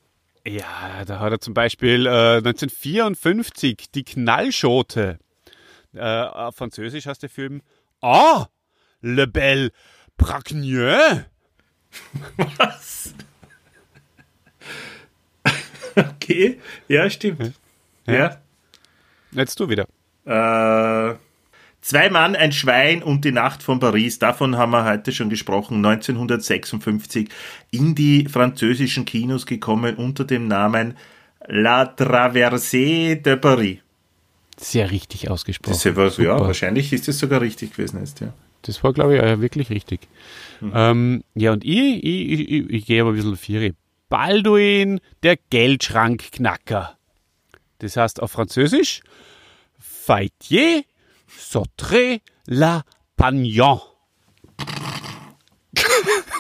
[0.47, 5.19] Ja, da hat er zum Beispiel äh, 1954 die Knallschote.
[5.95, 7.63] Äh, auf Französisch heißt der Film
[8.01, 8.47] Ah,
[9.03, 9.71] Le Bel
[10.17, 11.25] Bragneux.
[12.59, 13.15] Was?
[15.97, 17.53] okay, ja, stimmt.
[18.07, 18.41] Ja.
[19.33, 19.87] Jetzt du wieder.
[20.25, 21.15] Äh,
[21.83, 25.85] Zwei Mann, ein Schwein und die Nacht von Paris, davon haben wir heute schon gesprochen,
[25.85, 27.29] 1956
[27.71, 30.97] in die französischen Kinos gekommen unter dem Namen
[31.47, 33.79] La Traversée de Paris.
[34.59, 35.73] Sehr richtig ausgesprochen.
[35.73, 36.49] Das ja, was, ja, Super.
[36.49, 38.35] wahrscheinlich ist das sogar richtig gewesen jetzt, ja.
[38.63, 40.01] Das war, glaube ich, wirklich richtig.
[40.75, 43.73] Ähm, ja, und ich, ich, ich, ich, gehe aber ein bisschen Vieri.
[44.11, 46.99] Balduin, der Geldschrankknacker.
[47.79, 49.01] Das heißt auf Französisch
[49.79, 50.83] Faitier
[51.39, 52.83] Sautré la
[53.17, 53.81] Pagnon.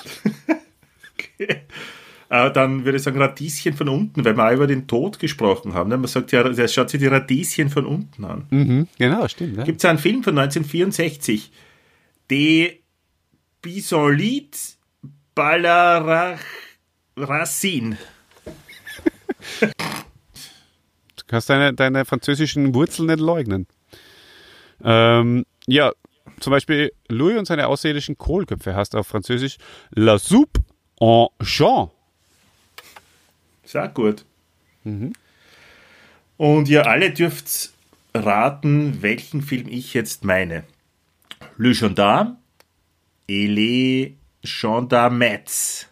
[2.32, 5.74] Äh, dann würde ich sagen Radieschen von unten, weil wir auch über den Tod gesprochen
[5.74, 5.90] haben.
[5.90, 5.98] Ne?
[5.98, 8.46] Man sagt ja, der schaut sich die Radieschen von unten an.
[8.50, 9.56] Mhm, genau, stimmt.
[9.56, 9.64] Ja.
[9.64, 11.50] Gibt es einen Film von 1964,
[12.30, 12.78] De
[13.60, 14.56] Bisolit
[15.34, 16.38] Ballaracin.
[19.60, 23.66] Du kannst deine, deine französischen Wurzeln nicht leugnen.
[24.84, 25.92] Ähm, ja,
[26.40, 29.58] zum Beispiel Louis und seine außerirdischen Kohlköpfe heißt auf Französisch
[29.90, 30.60] La Soupe
[31.00, 31.90] en Jean.
[33.64, 34.24] Sehr gut.
[36.36, 37.70] Und ihr alle dürft
[38.14, 40.64] raten, welchen Film ich jetzt meine.
[41.56, 42.36] Le Gendarme
[43.28, 44.12] et les
[44.42, 45.86] Gendarmettes.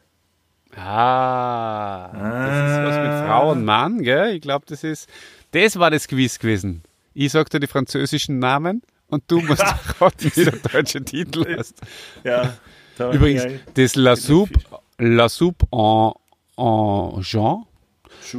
[0.76, 4.34] Ah, das ist was mit Frau und Mann, gell?
[4.34, 5.09] Ich glaube, das ist,
[5.51, 6.82] das war das Quiz gewesen.
[7.21, 9.64] Ich sagte die französischen Namen und du musst
[10.01, 11.81] raten, wie der deutsche Titel heißt.
[12.23, 12.57] Ja,
[12.97, 13.45] da, Übrigens,
[13.75, 14.61] das La Soupe,
[14.99, 16.12] La Soupe en,
[16.57, 17.64] en Jean,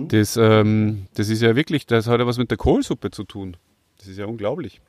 [0.07, 3.57] das, ähm, das ist ja wirklich, das hat ja was mit der Kohlsuppe zu tun.
[3.97, 4.79] Das ist ja unglaublich.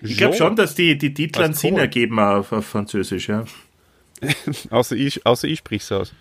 [0.00, 3.28] Ich glaube schon, dass die, die Titel einen Sinn ergeben auf, auf Französisch.
[3.28, 3.44] Ja.
[4.70, 6.14] Außer ich, außer ich sprich's aus.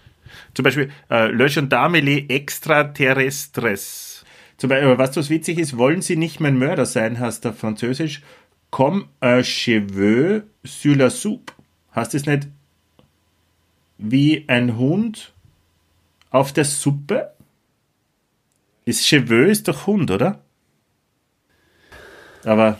[0.53, 4.08] Zum Beispiel äh, Le Gendarme les Extraterrestres.
[4.59, 8.21] Zum Beispiel, was das witzig ist, wollen Sie nicht mein Mörder sein, heißt auf Französisch.
[8.69, 11.53] Comme un cheveu sur la soupe.
[11.95, 12.47] Heißt es nicht
[13.97, 15.33] wie ein Hund
[16.29, 17.31] auf der Suppe?
[18.85, 20.41] Ist Cheveu ist doch Hund, oder?
[22.43, 22.79] Aber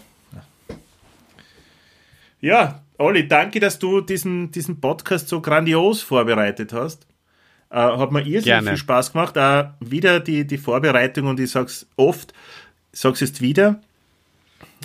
[2.42, 7.08] ja, Olli, danke, dass du diesen, diesen Podcast so grandios vorbereitet hast.
[7.72, 8.70] Äh, hat mir irrsinnig Gerne.
[8.70, 9.38] viel Spaß gemacht.
[9.38, 12.34] Äh, wieder die, die Vorbereitung und ich sag's oft,
[12.92, 13.80] ich sag's jetzt wieder.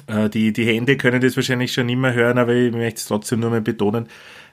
[0.07, 3.41] Äh, die, die Hände können das wahrscheinlich schon immer hören, aber ich möchte es trotzdem
[3.41, 4.09] nur mal betonen,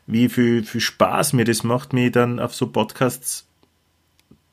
[0.08, 3.46] wie viel, viel Spaß mir das macht, mich dann auf so Podcasts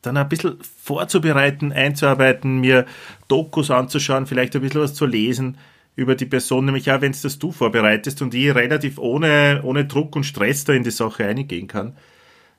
[0.02, 2.86] dann ein bisschen vorzubereiten, einzuarbeiten, mir
[3.26, 5.58] Dokus anzuschauen, vielleicht ein bisschen was zu lesen
[5.96, 9.84] über die Person, nämlich auch wenn es das du vorbereitest und ich relativ ohne, ohne
[9.84, 11.96] Druck und Stress da in die Sache eingehen kann.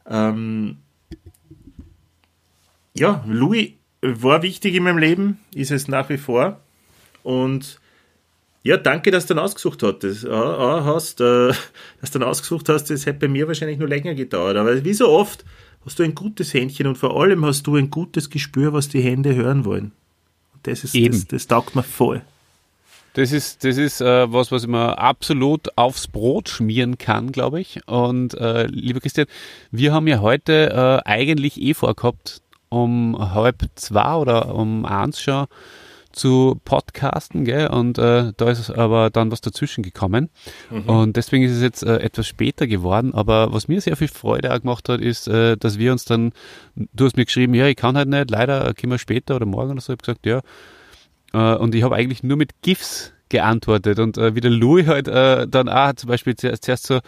[0.09, 0.77] Ähm,
[2.99, 3.71] ja, Louis
[4.01, 6.59] war wichtig in meinem Leben, ist es nach wie vor.
[7.23, 7.79] Und
[8.63, 10.25] ja, danke, dass du dann ausgesucht hattest.
[10.25, 11.53] Äh, äh, hast, äh,
[12.01, 14.57] dass du dann ausgesucht hast, das hätte bei mir wahrscheinlich nur länger gedauert.
[14.57, 15.45] Aber wie so oft
[15.85, 19.01] hast du ein gutes Händchen und vor allem hast du ein gutes Gespür, was die
[19.01, 19.91] Hände hören wollen.
[20.53, 21.13] Und das ist, Eben.
[21.13, 22.21] das, das taugt mir voll.
[23.13, 27.59] Das ist, das ist äh, was, was ich mir absolut aufs Brot schmieren kann, glaube
[27.59, 27.79] ich.
[27.87, 29.25] Und äh, lieber Christian,
[29.71, 35.47] wir haben ja heute äh, eigentlich eh vorgehabt, um halb zwei oder um eins schon
[36.11, 37.67] zu podcasten, gell?
[37.67, 40.29] Und äh, da ist aber dann was dazwischen gekommen.
[40.87, 43.13] Und deswegen ist es jetzt äh, etwas später geworden.
[43.13, 46.31] Aber was mir sehr viel Freude auch gemacht hat, ist, äh, dass wir uns dann,
[46.75, 49.71] du hast mir geschrieben, ja, ich kann halt nicht, leider können wir später oder morgen
[49.71, 49.93] oder so.
[49.93, 50.41] Ich habe gesagt, ja,
[51.33, 53.99] äh, und ich habe eigentlich nur mit GIFs geantwortet.
[53.99, 56.99] Und äh, wie der Louis halt äh, dann auch zum Beispiel zuerst, zuerst so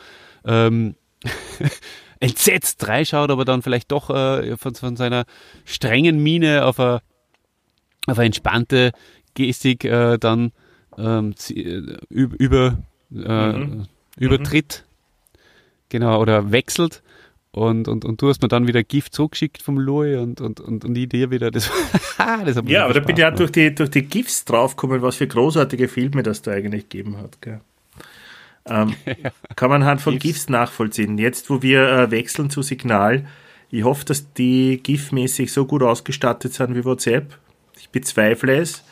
[0.45, 0.95] ähm,
[2.21, 5.25] entsetzt reinschaut, aber dann vielleicht doch äh, von, von seiner
[5.65, 7.01] strengen Miene auf eine,
[8.07, 8.91] auf eine entspannte
[9.33, 10.53] Gestik äh, dann
[10.97, 11.53] ähm, äh,
[12.13, 12.77] üb- über,
[13.13, 13.53] äh,
[14.17, 14.85] übertritt.
[15.89, 17.01] Genau, oder wechselt.
[17.53, 20.85] Und, und, und du hast mir dann wieder Gift zurückgeschickt vom Louis und, und, und,
[20.85, 21.51] und ich dir wieder.
[21.51, 21.69] Das,
[22.17, 25.01] das hat mir Ja, aber da bin ich auch durch die, durch die GIFs draufgekommen,
[25.01, 27.41] was für großartige Filme das da eigentlich gegeben hat.
[27.41, 27.59] Gell?
[28.65, 28.93] Ähm,
[29.55, 31.17] kann man anhand von GIFs nachvollziehen.
[31.17, 33.25] Jetzt, wo wir äh, wechseln zu Signal,
[33.69, 37.37] ich hoffe, dass die GIF-mäßig so gut ausgestattet sind wie WhatsApp.
[37.79, 38.83] Ich bezweifle es,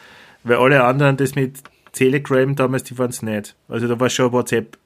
[0.43, 1.59] weil alle anderen das mit
[1.91, 3.55] Telegram damals, die waren es nicht.
[3.67, 4.77] Also da war schon WhatsApp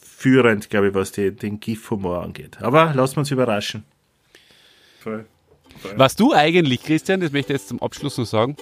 [0.00, 2.58] führend, glaube ich, was die, den GIF-Humor angeht.
[2.62, 3.84] Aber lassen wir uns überraschen.
[5.00, 5.26] Voll.
[5.96, 8.56] Was du eigentlich, Christian, das möchte ich jetzt zum Abschluss noch sagen,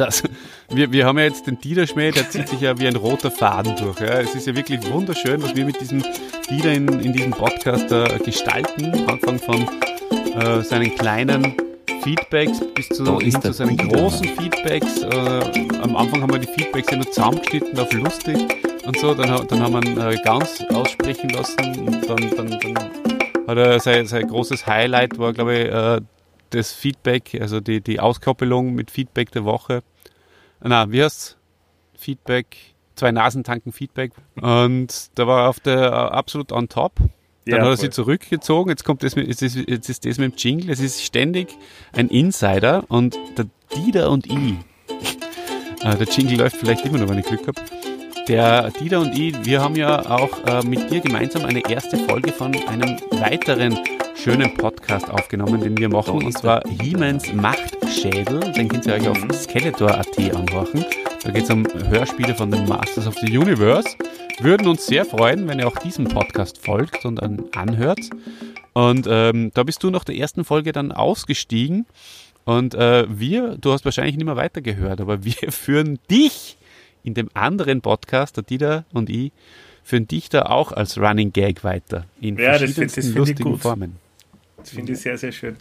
[0.00, 0.22] dass
[0.70, 3.76] wir, wir haben ja jetzt den Dieter-Schmäh, der zieht sich ja wie ein roter Faden
[3.76, 4.00] durch.
[4.00, 4.20] Ja.
[4.20, 6.02] Es ist ja wirklich wunderschön, was wir mit diesem
[6.48, 9.08] Dieter in, in diesem Podcast äh, gestalten.
[9.08, 9.68] Anfang von
[10.40, 11.54] äh, seinen kleinen
[12.02, 13.88] Feedbacks bis zu, zu seinen Dieter.
[13.88, 15.02] großen Feedbacks.
[15.02, 18.38] Äh, am Anfang haben wir die Feedbacks ja nur zusammengeschnitten auf lustig
[18.86, 19.14] und so.
[19.14, 22.74] Dann, dann haben wir ihn äh, ganz aussprechen lassen und dann, dann, dann
[23.46, 26.00] hat er sein, sein großes Highlight war, glaube ich, äh,
[26.50, 29.82] das Feedback, also die, die Auskoppelung mit Feedback der Woche.
[30.62, 31.36] Na, wie heißt's?
[31.96, 32.56] Feedback,
[32.96, 34.12] zwei Nasentanken Feedback.
[34.40, 36.92] Und da war er auf der äh, absolut on top.
[36.96, 37.08] Dann
[37.46, 37.76] Ja, hat er voll.
[37.78, 38.70] sich zurückgezogen.
[38.70, 40.70] Jetzt kommt das mit, jetzt ist, jetzt ist das mit dem Jingle.
[40.70, 41.48] Es ist ständig
[41.92, 43.46] ein Insider und der
[43.76, 44.34] Dieter und ich.
[45.82, 47.58] Äh, der Jingle läuft vielleicht immer noch, wenn ich Glück habe.
[48.28, 52.32] Der Dieter und ich, wir haben ja auch äh, mit dir gemeinsam eine erste Folge
[52.32, 53.78] von einem weiteren
[54.22, 58.40] schönen Podcast aufgenommen, den wir machen, und zwar Hiemens Machtschädel.
[58.52, 60.84] Den könnt ihr euch auf Skeletor.at anhören.
[61.22, 63.88] Da geht es um Hörspiele von den Masters of the Universe.
[64.40, 68.00] Würden uns sehr freuen, wenn ihr auch diesem Podcast folgt und an, anhört.
[68.72, 71.86] Und ähm, da bist du nach der ersten Folge dann ausgestiegen.
[72.44, 76.56] Und äh, wir, du hast wahrscheinlich nicht mehr weitergehört, aber wir führen dich
[77.02, 79.32] in dem anderen Podcast, der Dieter und ich,
[79.82, 82.04] führen dich da auch als Running Gag weiter.
[82.20, 83.60] In Ja, das find- verschiedensten das find ich lustigen gut.
[83.60, 83.96] Formen.
[84.60, 85.56] Das finde ich sehr, sehr schön.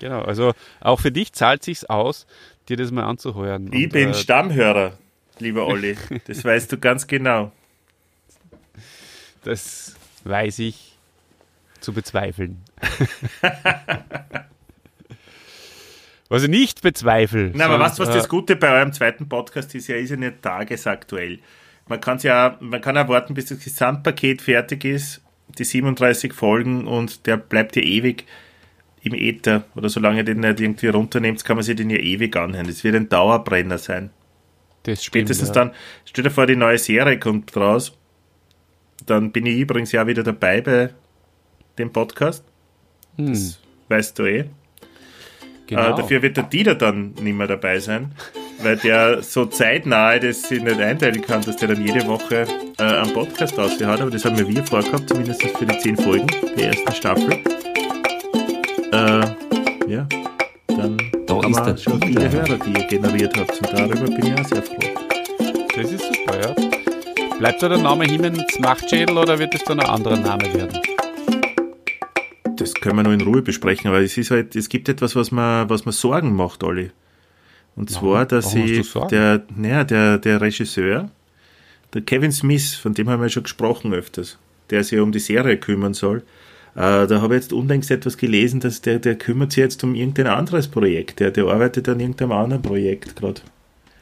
[0.00, 2.26] Genau, also auch für dich zahlt sich's aus,
[2.68, 3.72] dir das mal anzuhören.
[3.72, 4.98] Ich Und, bin äh, Stammhörer,
[5.38, 5.96] lieber Olli.
[6.26, 7.52] Das weißt du ganz genau.
[9.44, 9.94] das
[10.24, 10.96] weiß ich
[11.80, 12.62] zu bezweifeln.
[16.30, 17.50] Was ich nicht bezweifle.
[17.54, 20.16] Na, aber was, was äh, das Gute bei eurem zweiten Podcast ist, ja, ist ja
[20.16, 21.40] nicht tagesaktuell.
[21.88, 25.22] Man kann ja, man kann erwarten, bis das Gesamtpaket fertig ist,
[25.58, 28.24] die 37 Folgen und der bleibt ja ewig
[29.02, 29.64] im Äther.
[29.74, 32.66] Oder solange ihr den nicht irgendwie runternehmt, kann man sich den ja ewig anhören.
[32.66, 34.10] Das wird ein Dauerbrenner sein.
[34.82, 35.54] das stimmt, Spätestens ja.
[35.54, 35.70] dann,
[36.04, 37.96] stell dir vor, die neue Serie kommt raus.
[39.06, 40.90] Dann bin ich übrigens ja wieder dabei bei
[41.78, 42.44] dem Podcast.
[43.16, 44.44] Hm, Das weißt du eh.
[45.66, 45.92] genau.
[45.92, 48.12] Äh, dafür wird der Dieter dann nicht mehr dabei sein,
[48.62, 52.46] weil der so zeitnahe das sich nicht einteilen kann, dass der dann jede Woche
[52.78, 54.00] äh, einen Podcast ausgehaut.
[54.00, 57.32] Aber das haben wir vorgehabt, zumindest für die zehn Folgen der ersten Staffel.
[58.92, 60.06] Äh, ja,
[60.68, 63.52] dann Da haben wir schon viele Hörer, die ihr generiert habt.
[63.52, 64.76] Und darüber bin ich auch sehr froh.
[65.76, 66.54] Das ist super, ja.
[67.38, 70.78] Bleibt da der Name Hiemens Machtschädel oder wird es dann ein anderer Name werden?
[72.56, 75.30] Das können wir nur in Ruhe besprechen, aber es ist halt, es gibt etwas, was
[75.30, 76.90] mir, was mir Sorgen macht, Olli.
[77.80, 81.08] Und zwar, dass ich, der, naja, der, der Regisseur,
[81.94, 85.56] der Kevin Smith, von dem haben wir schon gesprochen öfters, der sich um die Serie
[85.56, 86.18] kümmern soll,
[86.74, 89.94] äh, da habe ich jetzt unlängst etwas gelesen, dass der, der kümmert sich jetzt um
[89.94, 91.20] irgendein anderes Projekt.
[91.20, 93.40] Der, der arbeitet an irgendeinem anderen Projekt gerade.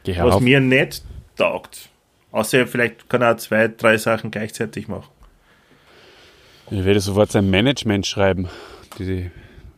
[0.05, 0.41] Was auf.
[0.41, 1.01] mir nicht
[1.37, 1.87] taugt.
[2.33, 5.07] Außer vielleicht kann er zwei, drei Sachen gleichzeitig machen.
[6.69, 8.49] Ich werde sofort sein Management schreiben.
[8.99, 9.31] Die,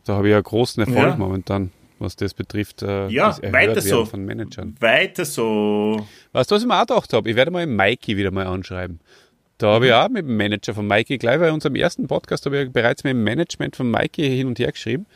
[0.04, 1.16] da habe ich ja großen Erfolg Ja.
[1.16, 1.70] momentan,
[2.02, 2.82] was das betrifft.
[2.82, 4.04] Äh, Ja, weiter so.
[4.04, 4.74] von Managern.
[4.80, 6.06] Weiter so.
[6.32, 7.30] Weißt du, was ich mir auch gedacht habe?
[7.30, 9.00] Ich werde mal Mikey wieder mal anschreiben.
[9.58, 12.62] Da habe ich auch mit dem Manager von Mikey, gleich bei unserem ersten Podcast, habe
[12.62, 15.06] ich bereits mit dem Management von Mikey hin und her geschrieben.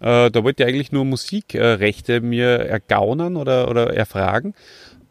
[0.00, 4.54] Äh, da wollte ich eigentlich nur Musikrechte mir ergaunern oder, oder erfragen.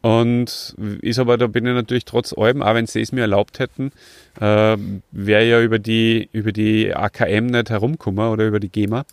[0.02, 3.58] Und ist aber, da bin ich natürlich trotz allem, auch wenn sie es mir erlaubt
[3.58, 3.92] hätten,
[4.40, 4.76] äh,
[5.12, 9.04] wäre ja über die, über die AKM nicht herumgekommen oder über die GEMA.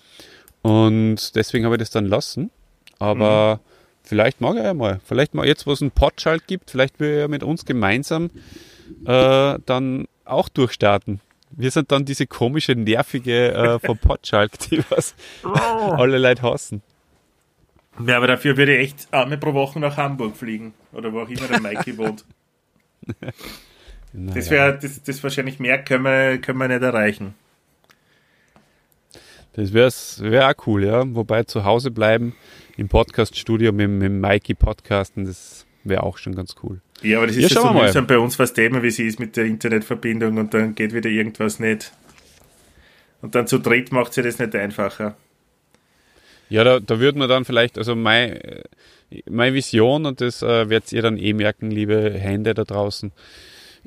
[0.67, 2.51] Und deswegen habe ich das dann lassen.
[2.99, 3.61] Aber
[4.03, 4.99] vielleicht mag er ja mal.
[5.05, 8.29] Vielleicht mal jetzt, wo es einen Potschalt gibt, vielleicht will er ja mit uns gemeinsam
[9.05, 11.21] äh, dann auch durchstarten.
[11.51, 16.81] Wir sind dann diese komische, nervige äh, von Potschalk, die was alle Leute hassen.
[18.05, 20.73] Ja, aber dafür würde ich echt einmal pro Woche nach Hamburg fliegen.
[20.91, 22.25] Oder wo auch immer der Mikey wohnt.
[24.13, 27.35] Das wäre das, das wahrscheinlich mehr können wir, können wir nicht erreichen.
[29.57, 29.91] Das wäre
[30.31, 31.03] wär auch cool, ja.
[31.15, 32.35] Wobei zu Hause bleiben,
[32.77, 36.79] im Podcaststudio mit, mit Mikey podcasten, das wäre auch schon ganz cool.
[37.01, 39.19] Ja, aber das ist Ja, ja, so mühsam bei uns, was Thema wie sie ist
[39.19, 41.91] mit der Internetverbindung und dann geht wieder irgendwas nicht.
[43.23, 45.17] Und dann zu dritt macht sie das nicht einfacher.
[46.49, 48.63] Ja, da, da würde man dann vielleicht, also mein, äh,
[49.27, 53.11] meine Vision, und das äh, werdet ihr dann eh merken, liebe Hände da draußen,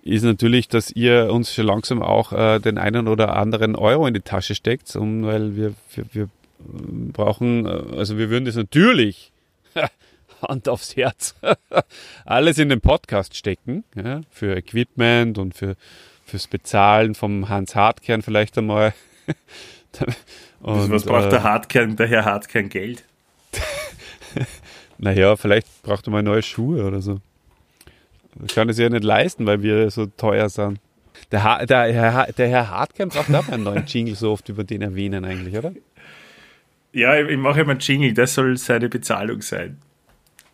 [0.02, 4.14] ist natürlich, dass ihr uns schon langsam auch äh, den einen oder anderen Euro in
[4.14, 6.28] die Tasche steckt, um, weil wir, wir, wir
[7.12, 9.32] brauchen, äh, also wir würden das natürlich,
[10.42, 11.34] Hand aufs Herz,
[12.24, 15.76] alles in den Podcast stecken, ja, für Equipment und für
[16.30, 18.94] fürs Bezahlen vom Hans Hartkern vielleicht einmal.
[20.62, 21.96] Also was Und, braucht äh, der Hartkern?
[21.96, 23.02] Der Herr hat kein Geld.
[24.98, 27.20] Naja, vielleicht braucht er mal neue Schuhe oder so.
[28.35, 30.78] Das kann es ja nicht leisten, weil wir so teuer sind.
[31.32, 34.65] Der, ha der, Herr, der Herr Hartkamp braucht auch einen neuen Jingle, so oft über
[34.65, 35.73] den erwähnen eigentlich, oder?
[36.93, 39.78] Ja, ich, ich mache immer einen Jingle, das soll seine Bezahlung sein.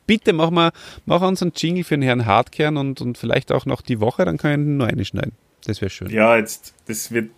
[0.06, 0.70] Bitte mach mal,
[1.04, 4.24] mach uns einen Jingle für den Herrn Hartkern und, und vielleicht auch noch die Woche,
[4.24, 5.32] dann kann ich ihn nur einschneiden.
[5.64, 6.10] Das wäre schön.
[6.10, 7.30] Ja, jetzt, das wird.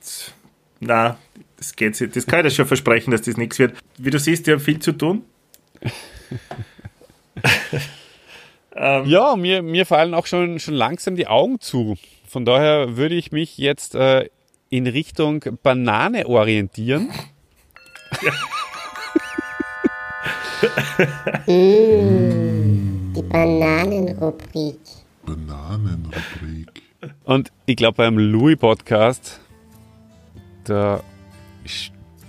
[0.80, 1.18] Na,
[1.56, 2.14] das geht nicht.
[2.14, 3.74] Das kann ich dir schon versprechen, dass das nichts wird.
[3.96, 5.22] Wie du siehst, die haben viel zu tun.
[8.78, 11.96] Ja, mir, mir fallen auch schon, schon langsam die Augen zu.
[12.28, 14.28] Von daher würde ich mich jetzt äh,
[14.70, 17.10] in Richtung Banane orientieren.
[23.14, 24.78] Die Bananenrubrik.
[25.24, 26.82] Bananenrubrik.
[27.24, 29.40] Und ich glaube, beim Louis-Podcast,
[30.64, 31.00] da,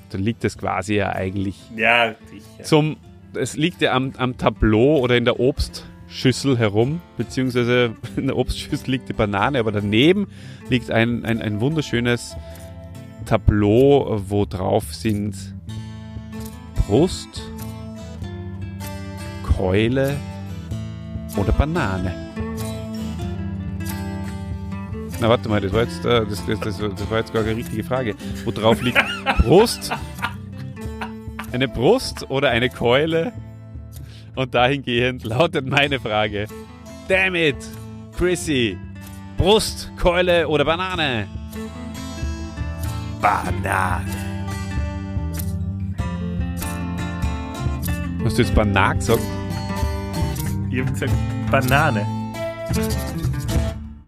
[0.09, 2.63] da liegt es quasi ja eigentlich Ja, sicher.
[2.63, 2.97] zum,
[3.33, 5.39] es liegt ja am, am Tableau oder in der
[6.09, 10.27] Obstschüssel herum, beziehungsweise in der Obstschüssel liegt die Banane, aber daneben
[10.67, 12.35] liegt ein, ein, ein wunderschönes
[13.25, 15.35] Tableau, wo drauf sind
[16.87, 17.43] Brust,
[19.55, 20.17] Keule
[21.37, 22.11] oder Banane.
[25.21, 27.57] Na, warte mal, das war jetzt, äh, das, das, das, das war jetzt gar keine
[27.57, 28.15] richtige Frage.
[28.45, 28.99] Wo drauf liegt
[29.43, 29.91] Brust,
[31.51, 33.31] eine Brust oder eine Keule?
[34.39, 36.47] Und dahingehend lautet meine Frage:
[37.09, 37.57] Damn it,
[38.17, 38.77] Chrissy!
[39.35, 41.27] Brust, Keule oder Banane?
[43.19, 44.05] Banane.
[48.23, 49.19] Hast du jetzt Banane gesagt?
[50.71, 51.13] Ich habe gesagt
[51.51, 52.05] Banane.